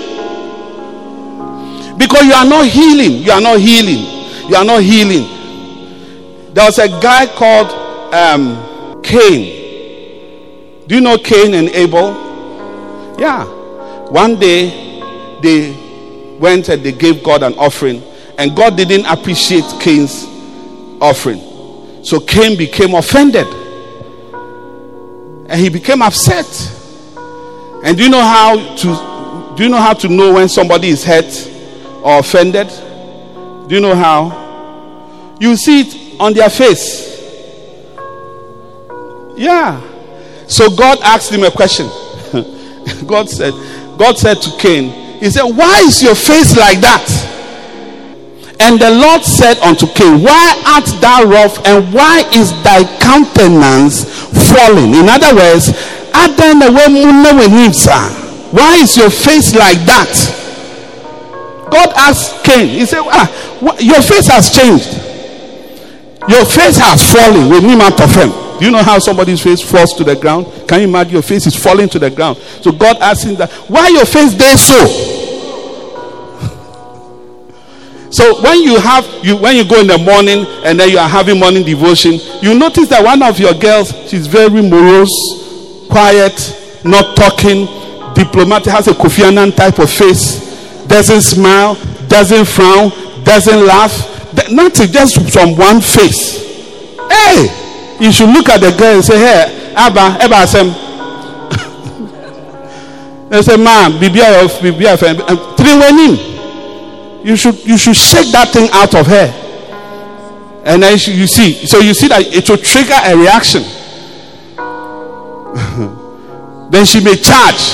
Because 1.97 2.25
you 2.25 2.33
are 2.33 2.45
not 2.45 2.67
healing. 2.67 3.23
You 3.23 3.31
are 3.31 3.39
not 3.41 3.59
healing. 3.59 4.49
You 4.49 4.55
are 4.55 4.65
not 4.65 4.83
healing. 4.83 6.53
There 6.53 6.65
was 6.65 6.77
a 6.77 6.89
guy 6.89 7.25
called 7.27 7.71
um, 8.13 9.01
Cain. 9.01 10.85
Do 10.87 10.95
you 10.95 11.01
know 11.01 11.17
Cain 11.17 11.53
and 11.53 11.69
Abel? 11.69 13.15
Yeah. 13.17 13.45
One 14.09 14.37
day 14.37 14.99
they 15.41 15.71
went 16.37 16.67
and 16.69 16.83
they 16.83 16.91
gave 16.91 17.23
God 17.23 17.43
an 17.43 17.53
offering, 17.53 18.03
and 18.37 18.55
God 18.55 18.75
didn't 18.75 19.05
appreciate 19.05 19.63
Cain's 19.79 20.25
offering. 21.01 22.03
So 22.03 22.19
Cain 22.19 22.57
became 22.57 22.93
offended. 22.93 23.47
And 25.49 25.61
he 25.61 25.69
became 25.69 26.01
upset. 26.01 26.45
And 27.83 27.97
do 27.97 28.03
you 28.03 28.09
know 28.09 28.21
how 28.21 28.75
to 28.77 29.55
do 29.57 29.63
you 29.63 29.69
know 29.69 29.81
how 29.81 29.93
to 29.93 30.07
know 30.07 30.33
when 30.33 30.47
somebody 30.47 30.89
is 30.89 31.03
hurt 31.03 31.25
or 32.03 32.19
offended? 32.19 32.67
Do 33.67 33.75
you 33.75 33.81
know 33.81 33.95
how? 33.95 35.35
You 35.39 35.55
see 35.55 35.81
it 35.81 36.19
on 36.19 36.33
their 36.33 36.49
face. 36.49 37.07
Yeah. 39.35 39.81
So 40.47 40.69
God 40.69 40.99
asked 41.01 41.31
him 41.31 41.43
a 41.43 41.51
question. 41.51 41.87
God 43.07 43.29
said, 43.29 43.53
God 43.97 44.17
said 44.17 44.41
to 44.41 44.57
Cain, 44.57 45.19
He 45.19 45.29
said, 45.29 45.43
Why 45.43 45.83
is 45.85 46.01
your 46.01 46.15
face 46.15 46.55
like 46.55 46.79
that? 46.81 47.05
And 48.59 48.79
the 48.79 48.89
Lord 48.89 49.23
said 49.23 49.57
unto 49.59 49.85
Cain, 49.87 50.21
Why 50.21 50.61
art 50.65 50.85
thou 51.01 51.23
rough 51.25 51.65
and 51.65 51.93
why 51.93 52.23
is 52.33 52.51
thy 52.63 52.83
countenance 52.99 54.05
falling? 54.49 54.93
In 54.93 55.09
other 55.09 55.35
words, 55.35 55.69
why 58.51 58.77
is 58.81 58.95
your 58.97 59.09
face 59.09 59.53
like 59.53 59.77
that? 59.85 60.09
God 61.69 61.89
asked 61.95 62.43
Cain, 62.43 62.69
He 62.69 62.85
said, 62.85 63.01
ah, 63.03 63.27
Your 63.79 64.01
face 64.01 64.27
has 64.27 64.49
changed. 64.49 64.93
Your 66.27 66.45
face 66.45 66.77
has 66.77 67.11
fallen 67.13 67.49
with 67.49 67.63
him 67.63 67.79
of 67.79 68.15
him. 68.15 68.29
Do 68.59 68.65
you 68.65 68.71
know 68.71 68.83
how 68.83 68.99
somebody's 68.99 69.41
face 69.41 69.61
falls 69.61 69.93
to 69.93 70.03
the 70.03 70.15
ground? 70.15 70.47
Can 70.67 70.81
you 70.81 70.87
imagine 70.87 71.13
your 71.13 71.21
face 71.21 71.45
is 71.45 71.55
falling 71.55 71.87
to 71.89 71.99
the 71.99 72.09
ground? 72.09 72.37
So 72.61 72.71
God 72.71 72.97
asked 72.99 73.25
him 73.25 73.35
that, 73.35 73.51
why 73.69 73.87
your 73.89 74.05
face 74.05 74.33
there 74.33 74.57
so? 74.57 75.23
So 78.09 78.41
when 78.41 78.61
you 78.61 78.79
have 78.79 79.05
you 79.21 79.35
when 79.35 79.57
you 79.57 79.67
go 79.67 79.81
in 79.81 79.87
the 79.87 79.97
morning 79.97 80.45
and 80.63 80.79
then 80.79 80.89
you 80.89 80.97
are 80.97 81.09
having 81.09 81.37
morning 81.37 81.65
devotion, 81.65 82.13
you 82.41 82.57
notice 82.57 82.87
that 82.87 83.03
one 83.03 83.21
of 83.21 83.37
your 83.37 83.53
girls 83.53 83.91
she's 84.09 84.27
very 84.27 84.61
morose, 84.61 85.11
quiet, 85.97 86.37
not 86.85 87.17
talking, 87.17 87.65
diplomatic, 88.13 88.71
has 88.71 88.87
a 88.87 88.91
Kofi 88.91 89.23
Annan 89.23 89.51
type 89.51 89.79
of 89.79 89.89
face, 89.89 90.85
doesn't 90.85 91.21
smile, 91.21 91.73
doesn't 92.07 92.45
frown, 92.45 92.91
doesn't 93.23 93.65
laugh, 93.65 93.91
nothing, 94.51 94.91
just 94.91 95.15
from 95.33 95.57
one 95.57 95.81
face. 95.81 96.45
Hey, 97.09 97.49
you 97.99 98.11
should 98.11 98.29
look 98.29 98.47
at 98.47 98.61
the 98.61 98.69
girl 98.77 98.97
and 98.97 99.03
say, 99.03 99.17
Hey, 99.17 99.73
Abba, 99.75 100.21
Abba, 100.21 100.45
Sam. 100.45 100.67
they 103.31 103.41
say, 103.41 103.57
Man, 103.57 103.93
Bibia 103.93 104.45
of 104.45 104.51
Bibia, 104.61 104.95
three 105.57 105.73
you 107.27 107.35
should 107.35 107.65
you 107.65 107.75
should 107.75 107.95
shake 107.95 108.31
that 108.33 108.49
thing 108.53 108.69
out 108.71 108.93
of 108.93 109.07
her. 109.07 109.33
And 110.63 110.83
then 110.83 110.91
you 110.93 111.25
see 111.25 111.65
so 111.65 111.79
you 111.79 111.95
see 111.95 112.07
that 112.09 112.21
it 112.27 112.47
will 112.47 112.57
trigger 112.57 112.93
a 113.03 113.17
reaction 113.17 113.63
then 116.71 116.85
she 116.85 117.03
may 117.03 117.15
charge. 117.15 117.73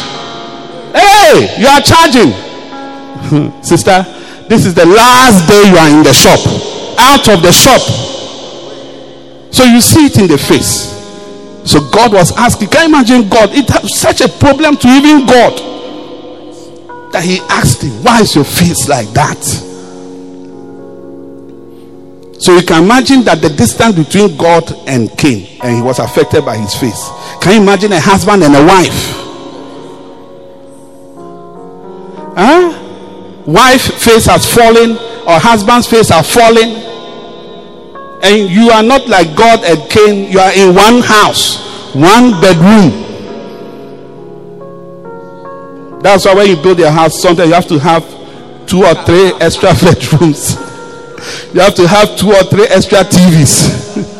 Hey 0.96 1.60
you 1.60 1.68
are 1.68 1.82
charging. 1.82 2.32
Sister 3.64 4.06
this 4.48 4.66
is 4.66 4.74
the 4.74 4.86
last 4.86 5.48
day 5.48 5.70
you 5.70 5.78
are 5.78 5.90
in 5.90 6.04
the 6.04 6.14
shop. 6.14 6.40
Out 6.98 7.28
of 7.30 7.42
the 7.42 7.52
shop. 7.52 7.82
So 9.52 9.64
you 9.64 9.82
see 9.82 10.06
it 10.06 10.18
in 10.18 10.28
the 10.28 10.38
face. 10.38 10.92
So 11.66 11.80
god 11.92 12.14
was 12.14 12.32
asking 12.38 12.70
can 12.70 12.90
you 12.90 12.96
imagine 12.96 13.30
god? 13.30 13.50
It 13.54 13.70
has 13.70 14.00
such 14.00 14.22
a 14.22 14.30
problem 14.30 14.78
to 14.78 14.88
even 14.88 15.26
god. 15.26 15.74
That 17.14 17.24
he 17.24 17.40
asked 17.50 17.84
him, 17.84 17.92
Why 18.04 18.22
is 18.22 18.34
your 18.34 18.44
face 18.44 18.88
like 18.90 19.08
that? 19.10 19.38
So 22.44 22.58
you 22.58 22.64
can 22.66 22.84
imagine 22.84 23.24
that 23.24 23.40
the 23.42 23.48
distance 23.50 23.96
between 23.96 24.36
God 24.36 24.70
and 24.86 25.10
Cain, 25.18 25.48
and 25.64 25.78
he 25.78 25.82
was 25.82 26.00
affected 26.00 26.44
by 26.44 26.58
his 26.58 26.76
face. 26.76 27.08
Can 27.44 27.56
you 27.56 27.62
imagine 27.62 27.92
a 27.92 28.00
husband 28.00 28.42
and 28.42 28.56
a 28.56 28.66
wife? 28.66 29.20
Huh? 32.38 33.44
Wife 33.46 33.82
face 34.02 34.28
has 34.28 34.46
fallen, 34.52 34.92
or 35.28 35.38
husband's 35.40 35.86
face 35.86 36.10
are 36.10 36.24
fallen, 36.24 36.70
and 38.24 38.50
you 38.50 38.70
are 38.70 38.82
not 38.82 39.10
like 39.10 39.36
God 39.36 39.60
and 39.66 39.92
Cain, 39.92 40.32
you 40.32 40.40
are 40.40 40.54
in 40.54 40.74
one 40.74 41.02
house, 41.02 41.94
one 41.94 42.40
bedroom. 42.40 43.04
That's 46.02 46.24
why 46.24 46.36
when 46.36 46.48
you 46.48 46.56
build 46.56 46.80
your 46.80 46.92
house, 46.92 47.22
sometimes 47.22 47.50
you 47.50 47.56
have 47.56 47.68
to 47.68 47.80
have 47.80 48.04
two 48.68 48.86
or 48.86 48.96
three 49.04 49.34
extra 49.42 49.74
bedrooms. 49.82 50.56
you 51.54 51.60
have 51.60 51.76
to 51.76 51.86
have 51.90 52.16
two 52.18 52.32
or 52.32 52.44
three 52.44 52.68
extra 52.68 53.00
TVs. 53.00 54.12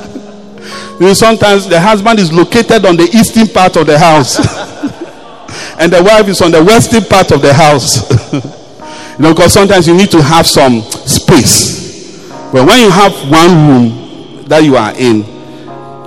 sometimes 1.14 1.68
the 1.68 1.80
husband 1.80 2.20
is 2.20 2.32
located 2.32 2.86
on 2.86 2.98
the 2.98 3.10
eastern 3.14 3.48
part 3.48 3.76
of 3.78 3.88
the 3.88 3.98
house, 3.98 4.38
and 5.80 5.92
the 5.92 6.04
wife 6.04 6.28
is 6.28 6.42
on 6.42 6.52
the 6.52 6.64
western 6.64 7.04
part 7.04 7.32
of 7.32 7.42
the 7.42 7.54
house. 7.54 8.10
you 8.34 9.24
know, 9.24 9.34
because 9.34 9.54
sometimes 9.54 9.88
you 9.88 9.96
need 9.96 10.12
to 10.12 10.22
have 10.22 10.46
some 10.46 10.82
space. 10.82 12.30
But 12.52 12.68
when 12.68 12.80
you 12.80 12.90
have 12.92 13.14
one 13.30 13.68
room 13.68 14.46
that 14.46 14.64
you 14.64 14.76
are 14.78 14.94
in, 14.96 15.26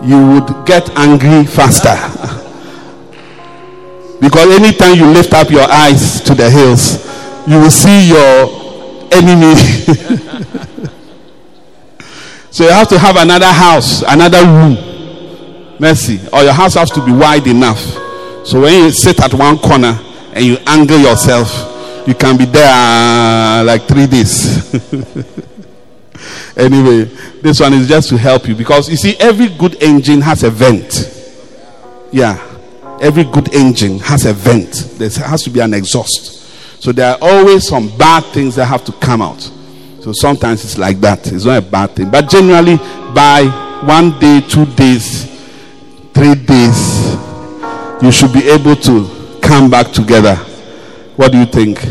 you 0.09 0.27
would 0.33 0.67
get 0.67 0.91
angry 0.97 1.45
faster. 1.45 1.97
Because 4.19 4.49
anytime 4.59 4.97
you 4.97 5.07
lift 5.07 5.35
up 5.35 5.51
your 5.51 5.71
eyes 5.71 6.23
to 6.23 6.35
the 6.35 6.49
hills, 6.51 7.05
you 7.47 7.61
will 7.61 7.71
see 7.71 8.09
your 8.09 9.09
enemy. 9.13 9.55
So 12.57 12.65
you 12.65 12.71
have 12.71 12.89
to 12.89 12.99
have 12.99 13.17
another 13.17 13.53
house, 13.53 14.03
another 14.03 14.45
room. 14.45 14.77
Mercy. 15.79 16.19
Or 16.33 16.43
your 16.43 16.55
house 16.55 16.75
has 16.75 16.91
to 16.93 17.05
be 17.05 17.13
wide 17.13 17.47
enough. 17.47 17.81
So 18.47 18.63
when 18.63 18.85
you 18.85 18.91
sit 18.91 19.21
at 19.21 19.35
one 19.35 19.59
corner 19.59 19.99
and 20.33 20.45
you 20.45 20.57
angle 20.67 20.99
yourself, 20.99 22.09
you 22.09 22.15
can 22.15 22.39
be 22.39 22.47
there 22.47 22.73
uh, 22.73 23.63
like 23.65 23.83
three 23.83 24.07
days. 24.07 24.75
anyway, 26.57 27.05
this 27.43 27.61
one 27.61 27.75
is 27.75 27.89
just 27.89 28.09
to 28.09 28.17
help 28.17 28.49
you 28.49 28.55
because 28.55 28.89
you 28.89 28.97
see, 28.97 29.17
every 29.19 29.49
good 29.49 29.83
engine 29.83 30.23
has 30.23 30.43
a 30.43 30.51
vent. 30.51 31.13
Yeah 32.13 32.55
every 33.01 33.25
good 33.25 33.53
engine 33.55 33.99
has 34.01 34.27
a 34.27 34.33
vent. 34.33 34.73
There 34.99 35.09
has 35.11 35.43
to 35.45 35.51
be 35.51 35.61
an 35.61 35.75
exhaust. 35.75 36.83
So 36.83 36.93
there 36.93 37.13
are 37.13 37.19
always 37.21 37.67
some 37.67 37.97
bad 37.97 38.25
things 38.33 38.57
that 38.57 38.67
have 38.67 38.85
to 38.85 38.93
come 38.93 39.23
out. 39.23 39.51
So 40.07 40.13
sometimes 40.13 40.65
it's 40.65 40.79
like 40.79 41.01
that. 41.01 41.27
It's 41.33 41.45
not 41.45 41.59
a 41.59 41.67
bad 41.67 41.97
thing. 41.97 42.13
But 42.13 42.29
generally, 42.31 42.77
by 43.13 43.43
one 43.83 44.17
day, 44.21 44.41
two 44.41 44.65
days, 44.77 45.25
three 46.15 46.37
days, 46.37 47.17
you 48.01 48.13
should 48.13 48.33
be 48.33 48.49
able 48.49 48.77
to 48.77 49.41
come 49.43 49.69
back 49.69 49.91
together. 49.91 50.37
What 51.17 51.33
do 51.33 51.39
you 51.39 51.47
think? 51.47 51.83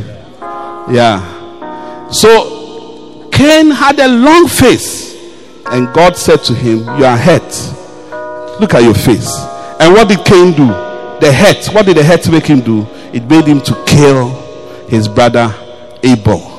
Yeah. 0.89 2.09
So 2.09 3.28
Cain 3.34 3.70
had 3.72 3.99
a 3.99 4.07
long 4.07 4.47
face, 4.47 5.13
and 5.66 5.93
God 5.93 6.16
said 6.16 6.41
to 6.45 6.53
him, 6.53 6.86
You 6.97 7.03
are 7.03 7.18
hurt. 7.18 8.61
Look 8.61 8.76
at 8.76 8.84
your 8.84 8.93
face. 8.93 9.30
And 9.82 9.93
what 9.93 10.07
did 10.07 10.24
Cain 10.24 10.53
do? 10.53 10.68
the 11.20 11.34
hurt. 11.34 11.66
What 11.74 11.86
did 11.86 11.97
the 11.97 12.03
hurt 12.05 12.30
make 12.30 12.47
him 12.47 12.61
do? 12.61 12.88
It 13.11 13.24
made 13.26 13.45
him 13.45 13.59
to 13.59 13.84
kill 13.86 14.30
his 14.88 15.09
brother 15.09 15.53
Abel. 16.01 16.55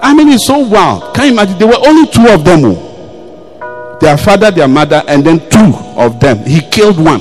I 0.00 0.14
mean, 0.14 0.28
it's 0.28 0.46
so 0.46 0.58
wild. 0.58 1.14
Can 1.14 1.26
you 1.26 1.32
imagine? 1.32 1.58
There 1.58 1.68
were 1.68 1.86
only 1.86 2.10
two 2.10 2.28
of 2.28 2.44
them. 2.44 2.60
Oh. 2.64 3.98
Their 4.00 4.16
father, 4.16 4.50
their 4.50 4.68
mother, 4.68 5.02
and 5.08 5.24
then 5.24 5.38
two 5.50 5.74
of 5.96 6.20
them. 6.20 6.38
He 6.44 6.60
killed 6.60 6.98
one. 6.98 7.20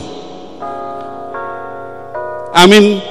I 2.54 2.68
mean, 2.68 3.02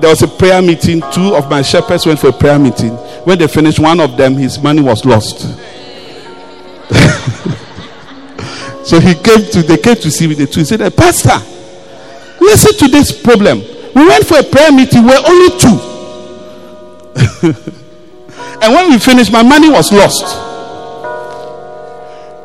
there 0.00 0.10
was 0.10 0.22
a 0.22 0.28
prayer 0.28 0.60
meeting. 0.62 1.02
Two 1.12 1.34
of 1.34 1.48
my 1.48 1.62
shepherds 1.62 2.06
went 2.06 2.18
for 2.18 2.28
a 2.28 2.32
prayer 2.32 2.58
meeting. 2.58 2.90
When 3.24 3.38
they 3.38 3.46
finished, 3.46 3.78
one 3.78 4.00
of 4.00 4.16
them, 4.16 4.34
his 4.34 4.58
money 4.58 4.82
was 4.82 5.04
lost. 5.04 5.40
so 8.84 9.00
he 9.00 9.14
came 9.14 9.44
to, 9.52 9.62
they 9.62 9.78
came 9.78 9.96
to 9.96 10.10
see 10.10 10.26
me. 10.26 10.34
The 10.34 10.46
two. 10.46 10.60
He 10.60 10.66
said, 10.66 10.80
eh, 10.80 10.90
Pastor, 10.90 11.38
Listen 12.40 12.72
to 12.78 12.88
this 12.88 13.12
problem. 13.22 13.60
We 13.94 14.06
went 14.06 14.26
for 14.26 14.38
a 14.38 14.42
prayer 14.42 14.72
meeting, 14.72 15.04
we 15.04 15.12
are 15.12 15.22
only 15.26 15.58
two. 15.58 15.78
and 18.62 18.74
when 18.74 18.90
we 18.90 18.98
finished, 18.98 19.32
my 19.32 19.42
money 19.42 19.68
was 19.68 19.92
lost. 19.92 20.24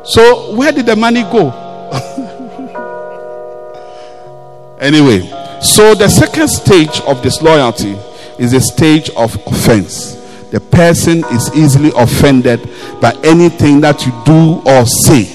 So, 0.03 0.55
where 0.55 0.71
did 0.71 0.87
the 0.87 0.95
money 0.95 1.21
go? 1.23 1.51
anyway, 4.79 5.19
so 5.61 5.93
the 5.93 6.09
second 6.09 6.47
stage 6.49 6.99
of 7.01 7.21
disloyalty 7.21 7.95
is 8.39 8.53
a 8.53 8.61
stage 8.61 9.09
of 9.11 9.35
offense. 9.47 10.15
The 10.51 10.59
person 10.59 11.23
is 11.31 11.55
easily 11.55 11.91
offended 11.95 12.67
by 12.99 13.13
anything 13.23 13.79
that 13.81 14.05
you 14.05 14.11
do 14.25 14.61
or 14.69 14.85
say. 14.85 15.29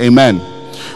Amen. 0.00 0.38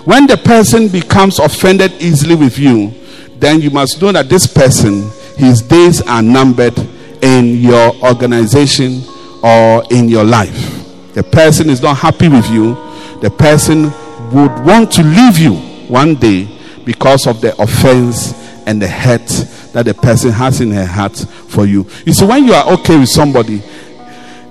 When 0.05 0.27
the 0.27 0.39
person 0.39 0.89
becomes 0.89 1.39
offended 1.39 1.93
easily 2.01 2.35
with 2.35 2.59
you, 2.59 2.93
then 3.39 3.61
you 3.61 3.71
must 3.71 4.01
know 4.01 4.13
that 4.13 4.29
this 4.29 4.47
person, 4.47 5.11
his 5.37 5.63
days 5.63 6.03
are 6.03 6.23
numbered 6.23 6.77
in 7.23 7.57
your 7.57 7.95
organization 8.03 9.03
or 9.43 9.85
in 9.91 10.09
your 10.09 10.25
life. 10.25 11.15
The 11.15 11.23
person 11.23 11.71
is 11.71 11.83
not 11.83 11.99
happy 11.99 12.29
with 12.29 12.49
you. 12.51 12.75
The 13.21 13.31
person 13.31 13.85
would 14.33 14.65
want 14.65 14.93
to 14.93 15.03
leave 15.03 15.39
you 15.39 15.55
one 15.89 16.15
day 16.15 16.49
because 16.85 17.27
of 17.27 17.41
the 17.41 17.61
offense 17.61 18.33
and 18.67 18.81
the 18.81 18.89
hurt 18.89 19.27
that 19.73 19.85
the 19.85 19.95
person 19.95 20.31
has 20.31 20.61
in 20.61 20.71
her 20.71 20.87
heart 20.87 21.17
for 21.17 21.67
you. 21.67 21.87
You 22.05 22.13
see, 22.13 22.25
when 22.25 22.45
you 22.45 22.53
are 22.53 22.73
okay 22.75 22.99
with 22.99 23.09
somebody, 23.09 23.63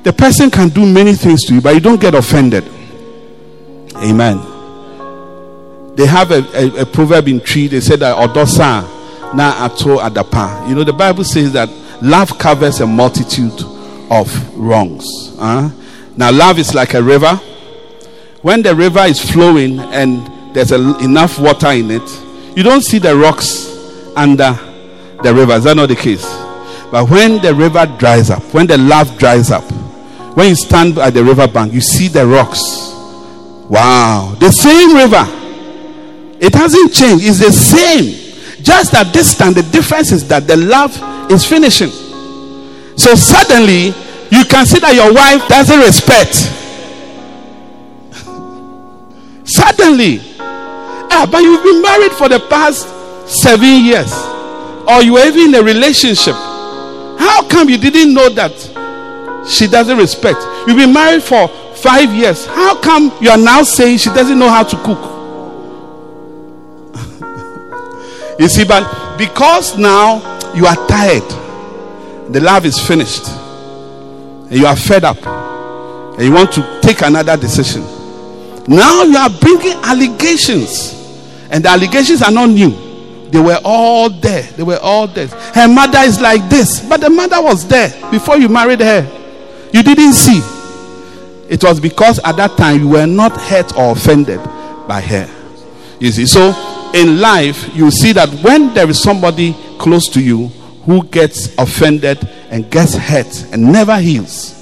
the 0.04 0.14
person 0.14 0.50
can 0.50 0.70
do 0.70 0.86
many 0.86 1.14
things 1.14 1.44
to 1.46 1.56
you, 1.56 1.62
but 1.62 1.74
you 1.76 1.80
don't 1.82 2.00
get 2.00 2.16
offended. 2.16 2.64
Amen 3.98 4.58
they 6.00 6.06
have 6.06 6.32
a, 6.32 6.40
a, 6.58 6.84
a 6.84 6.86
proverb 6.86 7.28
in 7.28 7.42
Twi, 7.42 7.68
They 7.68 7.82
say 7.82 7.98
that 7.98 8.16
odosa 8.16 8.84
na 9.36 9.66
ato 9.66 9.98
adapa. 9.98 10.70
You 10.70 10.76
know, 10.76 10.86
the 10.86 10.94
Bible 10.94 11.26
says 11.26 11.52
that 11.52 11.70
love 12.02 12.40
covers 12.40 12.80
a 12.80 12.88
multitude 12.88 13.52
of 14.10 14.58
wrongs. 14.58 15.06
Uh? 15.38 15.70
Now, 16.16 16.32
love 16.32 16.60
is 16.60 16.74
like 16.74 16.94
a 16.94 17.04
river. 17.04 17.36
When 18.42 18.62
the 18.62 18.76
river 18.76 19.02
is 19.02 19.20
flowing 19.20 19.80
and 19.80 20.56
there's 20.56 20.72
a, 20.72 20.98
enough 21.00 21.40
water 21.40 21.70
in 21.72 21.92
it, 21.92 22.58
you 22.58 22.64
don't 22.64 22.82
see 22.82 23.00
the 23.00 23.16
rocks 23.16 23.68
under 24.16 24.58
the 25.24 25.34
river. 25.34 25.54
Is 25.54 25.64
that 25.66 25.76
not 25.76 25.90
the 25.90 25.96
case? 25.96 26.26
But 26.92 27.10
when 27.10 27.42
the 27.42 27.54
river 27.54 27.86
dries 28.00 28.30
up, 28.30 28.42
when 28.54 28.68
the 28.68 28.78
love 28.78 29.18
dries 29.18 29.52
up, 29.52 29.64
when 30.36 30.50
you 30.50 30.56
stand 30.56 30.98
at 30.98 31.14
the 31.14 31.24
river 31.24 31.48
bank, 31.48 31.74
you 31.74 31.82
see 31.82 32.08
the 32.08 32.26
rocks. 32.26 32.62
Wow. 33.70 34.36
The 34.40 34.52
same 34.52 34.96
river 34.96 35.40
it 36.40 36.56
hasn't 36.56 36.94
changed. 36.94 37.26
It's 37.26 37.40
the 37.40 37.52
same. 37.52 38.64
Just 38.64 38.94
at 38.94 39.12
this 39.14 39.38
time, 39.38 39.54
the 39.54 39.64
difference 39.64 40.12
is 40.12 40.28
that 40.30 40.48
the 40.48 40.56
love 40.56 40.92
is 41.32 41.46
finishing. 41.46 41.92
So 43.00 43.16
suddenly, 43.16 43.94
you 44.30 44.44
can 44.44 44.66
see 44.66 44.80
that 44.80 44.94
your 44.94 45.14
wife 45.14 45.48
doesn't 45.48 45.80
respect. 45.80 46.36
Suddenly, 49.48 50.20
ah, 51.10 51.26
but 51.32 51.40
you've 51.42 51.64
been 51.64 51.82
married 51.82 52.12
for 52.12 52.28
the 52.28 52.42
past 52.50 52.90
seven 53.26 53.86
years, 53.86 54.12
or 54.86 55.02
you 55.02 55.14
were 55.14 55.26
even 55.26 55.56
in 55.56 55.56
a 55.56 55.64
relationship. 55.64 56.36
How 56.36 57.48
come 57.48 57.70
you 57.70 57.78
didn't 57.78 58.14
know 58.14 58.28
that 58.36 58.52
she 59.48 59.68
doesn't 59.68 59.98
respect? 59.98 60.40
You've 60.68 60.76
been 60.76 60.92
married 60.92 61.24
for 61.24 61.48
five 61.78 62.12
years. 62.12 62.46
How 62.48 62.76
come 62.82 63.14
you 63.22 63.30
are 63.30 63.38
now 63.38 63.64
saying 63.64 64.00
she 64.00 64.10
doesn't 64.10 64.38
know 64.38 64.50
how 64.50 64.64
to 64.64 64.76
cook? 64.84 65.00
you 68.40 68.50
see, 68.50 68.66
but 68.66 69.18
because 69.18 69.78
now 69.78 70.20
you 70.54 70.66
are 70.66 70.76
tired, 70.88 71.49
the 72.32 72.40
love 72.40 72.66
is 72.66 72.80
finished, 72.80 73.28
and 73.28 74.54
you 74.54 74.66
are 74.66 74.76
fed 74.76 75.04
up, 75.04 75.18
and 75.26 76.24
you 76.24 76.32
want 76.32 76.52
to 76.54 76.80
take 76.82 77.02
another 77.02 77.36
decision. 77.38 77.82
Now 78.68 79.04
you 79.04 79.18
are 79.18 79.30
bringing 79.30 79.74
allegations, 79.84 80.94
and 81.50 81.66
the 81.66 81.70
allegations 81.70 82.22
are 82.22 82.32
not 82.32 82.50
new. 82.50 83.30
They 83.32 83.40
were 83.40 83.60
all 83.64 84.10
there. 84.10 84.44
They 84.44 84.64
were 84.64 84.80
all 84.82 85.08
there. 85.08 85.28
Her 85.28 85.68
mother 85.68 86.00
is 86.00 86.20
like 86.20 86.50
this, 86.50 86.88
but 86.88 87.00
the 87.02 87.10
mother 87.10 87.42
was 87.42 87.68
there 87.68 87.90
before 88.12 88.38
you 88.38 88.50
married 88.50 88.80
her. 88.80 89.08
You 89.72 89.84
didn't 89.84 90.14
see. 90.14 90.42
It 91.48 91.64
was 91.64 91.80
because 91.80 92.20
at 92.20 92.38
that 92.38 92.58
time 92.58 92.80
you 92.80 92.90
were 92.90 93.08
not 93.08 93.32
hurt 93.40 93.76
or 93.76 93.92
offended 93.92 94.40
by 94.88 95.02
her. 95.02 95.30
You 96.00 96.12
see, 96.12 96.26
so 96.26 96.54
in 96.94 97.20
life, 97.20 97.76
you 97.76 97.92
see 97.92 98.14
that 98.14 98.30
when 98.44 98.74
there 98.74 98.90
is 98.90 99.02
somebody 99.02 99.56
close 99.78 100.08
to 100.10 100.22
you 100.22 100.52
who 100.90 101.06
gets 101.08 101.56
offended 101.58 102.18
and 102.50 102.70
gets 102.72 102.96
hurt 102.96 103.48
and 103.54 103.72
never 103.72 103.98
heals, 103.98 104.56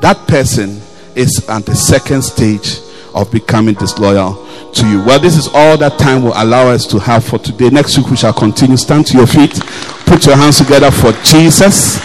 that 0.00 0.16
person 0.28 0.80
is 1.14 1.48
at 1.48 1.64
the 1.66 1.74
second 1.74 2.22
stage 2.22 2.78
of 3.14 3.30
becoming 3.32 3.74
disloyal 3.74 4.46
to 4.72 4.86
you. 4.88 5.02
Well, 5.04 5.18
this 5.18 5.36
is 5.36 5.48
all 5.48 5.76
that 5.78 5.98
time 5.98 6.22
will 6.22 6.34
allow 6.36 6.68
us 6.68 6.86
to 6.88 6.98
have 6.98 7.24
for 7.24 7.38
today. 7.38 7.70
Next 7.70 7.96
week, 7.98 8.08
we 8.10 8.16
shall 8.16 8.32
continue. 8.32 8.76
Stand 8.76 9.06
to 9.08 9.16
your 9.18 9.26
feet, 9.26 9.58
put 10.06 10.26
your 10.26 10.36
hands 10.36 10.58
together 10.58 10.90
for 10.90 11.12
Jesus. 11.24 11.96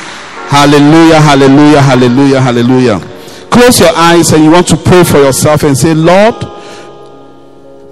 Hallelujah, 0.47 1.21
hallelujah, 1.21 1.82
hallelujah, 1.82 2.41
hallelujah 2.41 3.15
close 3.55 3.80
your 3.80 3.95
eyes 3.95 4.34
and 4.34 4.43
you 4.43 4.51
want 4.51 4.67
to 4.67 4.76
pray 4.76 5.01
for 5.05 5.17
yourself 5.17 5.63
and 5.63 5.78
say, 5.78 5.93
Lord, 5.93 6.36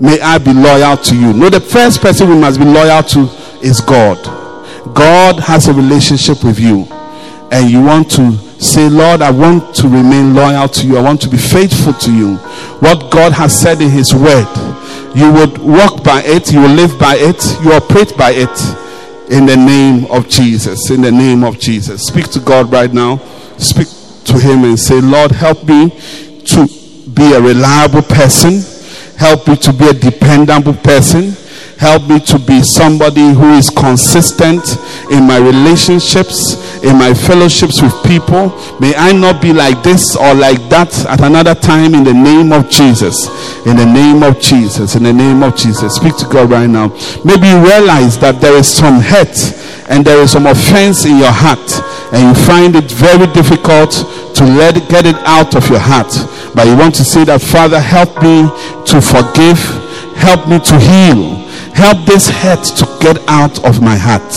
may 0.01 0.19
I 0.19 0.37
be 0.37 0.53
loyal 0.53 0.97
to 0.97 1.15
you. 1.15 1.31
No, 1.31 1.49
the 1.49 1.61
first 1.61 2.01
person 2.01 2.27
we 2.27 2.35
must 2.35 2.59
be 2.59 2.65
loyal 2.65 3.01
to 3.01 3.29
is 3.61 3.79
God. 3.79 4.42
God 4.93 5.39
has 5.39 5.67
a 5.67 5.73
relationship 5.73 6.43
with 6.43 6.59
you, 6.59 6.87
and 7.51 7.69
you 7.69 7.81
want 7.81 8.11
to 8.11 8.35
say, 8.59 8.89
Lord, 8.89 9.21
I 9.21 9.31
want 9.31 9.75
to 9.75 9.87
remain 9.87 10.33
loyal 10.33 10.67
to 10.67 10.87
you. 10.87 10.97
I 10.97 11.01
want 11.01 11.21
to 11.21 11.29
be 11.29 11.37
faithful 11.37 11.93
to 11.93 12.13
you. 12.13 12.35
What 12.79 13.11
God 13.11 13.31
has 13.33 13.57
said 13.57 13.81
in 13.81 13.89
His 13.89 14.13
Word, 14.13 14.47
you 15.15 15.31
would 15.31 15.57
walk 15.59 16.03
by 16.03 16.21
it, 16.25 16.51
you 16.51 16.61
will 16.61 16.73
live 16.73 16.97
by 16.99 17.15
it, 17.17 17.43
you 17.63 17.73
operate 17.73 18.17
by 18.17 18.31
it 18.31 18.49
in 19.31 19.45
the 19.45 19.55
name 19.55 20.05
of 20.11 20.27
Jesus. 20.27 20.89
In 20.89 21.01
the 21.01 21.11
name 21.11 21.43
of 21.43 21.59
Jesus. 21.59 22.03
Speak 22.03 22.29
to 22.31 22.39
God 22.39 22.71
right 22.71 22.91
now. 22.91 23.17
Speak 23.57 23.87
to 24.25 24.39
Him 24.39 24.63
and 24.63 24.79
say, 24.79 25.01
Lord, 25.01 25.31
help 25.31 25.63
me 25.63 25.89
to 26.45 26.67
be 27.13 27.33
a 27.33 27.41
reliable 27.41 28.01
person. 28.01 28.61
Help 29.17 29.47
me 29.47 29.55
to 29.57 29.73
be 29.73 29.87
a 29.87 29.93
dependable 29.93 30.73
person. 30.73 31.33
Help 31.83 32.07
me 32.07 32.17
to 32.31 32.39
be 32.39 32.63
somebody 32.63 33.33
who 33.33 33.51
is 33.59 33.69
consistent 33.69 34.63
in 35.11 35.27
my 35.27 35.35
relationships, 35.35 36.55
in 36.81 36.95
my 36.95 37.13
fellowships 37.13 37.81
with 37.81 37.91
people. 38.05 38.55
May 38.79 38.95
I 38.95 39.11
not 39.11 39.41
be 39.41 39.51
like 39.51 39.83
this 39.83 40.15
or 40.15 40.33
like 40.33 40.63
that 40.69 40.95
at 41.07 41.19
another 41.19 41.53
time 41.53 41.93
in 41.93 42.05
the 42.05 42.13
name 42.13 42.53
of 42.53 42.69
Jesus. 42.69 43.27
In 43.67 43.75
the 43.75 43.85
name 43.85 44.23
of 44.23 44.39
Jesus. 44.39 44.95
In 44.95 45.03
the 45.03 45.11
name 45.11 45.43
of 45.43 45.57
Jesus. 45.57 45.95
Speak 45.95 46.15
to 46.19 46.25
God 46.31 46.51
right 46.51 46.69
now. 46.69 46.87
Maybe 47.25 47.51
you 47.51 47.59
realize 47.59 48.17
that 48.19 48.39
there 48.39 48.55
is 48.55 48.65
some 48.65 49.01
hurt 49.01 49.35
and 49.91 50.05
there 50.05 50.23
is 50.23 50.31
some 50.31 50.47
offense 50.47 51.03
in 51.03 51.17
your 51.17 51.35
heart 51.35 51.67
and 52.15 52.31
you 52.31 52.45
find 52.47 52.77
it 52.77 52.89
very 52.95 53.27
difficult 53.35 53.91
to 54.39 54.45
let 54.55 54.75
get 54.87 55.05
it 55.05 55.19
out 55.27 55.53
of 55.57 55.67
your 55.67 55.83
heart 55.83 56.07
but 56.55 56.65
you 56.65 56.77
want 56.77 56.95
to 56.95 57.03
say 57.03 57.25
that 57.25 57.41
father 57.41 57.81
help 57.81 58.09
me 58.23 58.47
to 58.87 59.01
forgive 59.03 59.59
help 60.15 60.47
me 60.47 60.57
to 60.63 60.79
heal 60.79 61.42
help 61.73 62.05
this 62.05 62.29
hurt 62.29 62.63
to 62.63 62.85
get 63.01 63.17
out 63.27 63.63
of 63.65 63.81
my 63.81 63.97
heart 63.97 64.33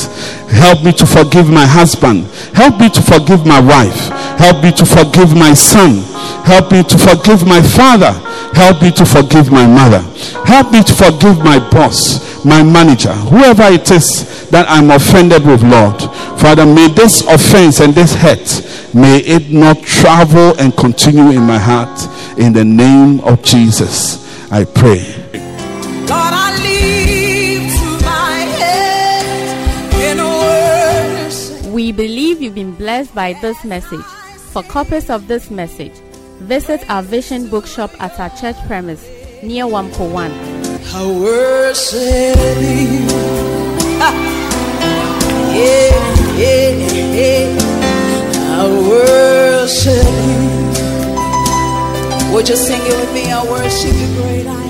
help 0.51 0.83
me 0.83 0.93
to 0.93 1.07
forgive 1.07 1.49
my 1.49 1.67
husband 1.67 2.25
help 2.55 2.81
me 2.81 2.89
to 2.89 3.03
forgive 3.03 3.47
my 3.47 3.61
wife 3.61 4.09
help 4.39 4.63
me 4.63 4.73
to 4.73 4.87
forgive 4.87 5.37
my 5.37 5.53
son 5.53 6.01
help 6.45 6.73
me 6.73 6.83
to 6.83 6.97
forgive 6.99 7.47
my 7.47 7.61
father 7.61 8.13
help 8.55 8.81
me 8.81 8.91
to 8.91 9.05
forgive 9.05 9.51
my 9.51 9.67
mother 9.67 10.01
help 10.47 10.73
me 10.73 10.83
to 10.83 10.95
forgive 10.95 11.39
my 11.39 11.59
boss 11.71 12.45
my 12.45 12.63
manager 12.63 13.13
whoever 13.13 13.65
it 13.65 13.91
is 13.91 14.37
that 14.51 14.67
I'm 14.69 14.91
offended 14.91 15.45
with, 15.45 15.63
Lord. 15.63 16.01
Father, 16.41 16.67
may 16.67 16.89
this 16.89 17.23
offense 17.23 17.81
and 17.81 17.95
this 17.95 18.15
hurt, 18.15 18.95
may 18.95 19.19
it 19.19 19.51
not 19.51 19.83
travel 19.83 20.59
and 20.59 20.77
continue 20.77 21.31
in 21.31 21.43
my 21.43 21.59
heart. 21.59 21.99
In 22.39 22.53
the 22.53 22.65
name 22.65 23.21
of 23.21 23.43
Jesus, 23.43 24.51
I 24.51 24.65
pray. 24.65 25.26
Blessed 32.87 33.13
by 33.17 33.33
this 33.43 33.65
message. 33.65 34.07
For 34.53 34.63
copies 34.63 35.11
of 35.11 35.27
this 35.27 35.51
message, 35.51 35.95
visit 36.39 36.89
our 36.89 37.03
Vision 37.03 37.51
Bookshop 37.51 37.91
at 38.01 38.21
our 38.21 38.31
church 38.39 38.55
premise 38.69 39.03
near 39.43 39.65
Wampo 39.65 40.09
1. 40.09 40.31
I 40.95 41.05
worship 41.21 42.39
you 42.63 43.07
yeah, 45.59 45.97
yeah, 46.39 46.71
yeah. 47.19 47.59
I 48.61 48.65
worship 48.91 50.15
you. 52.31 52.35
Would 52.35 52.47
you 52.49 52.55
sing 52.55 52.83
it 52.83 52.97
with 53.01 53.13
me? 53.13 53.33
I 53.33 53.43
worship 53.51 53.95
you, 53.95 54.09
great 54.23 54.47
I 54.47 54.66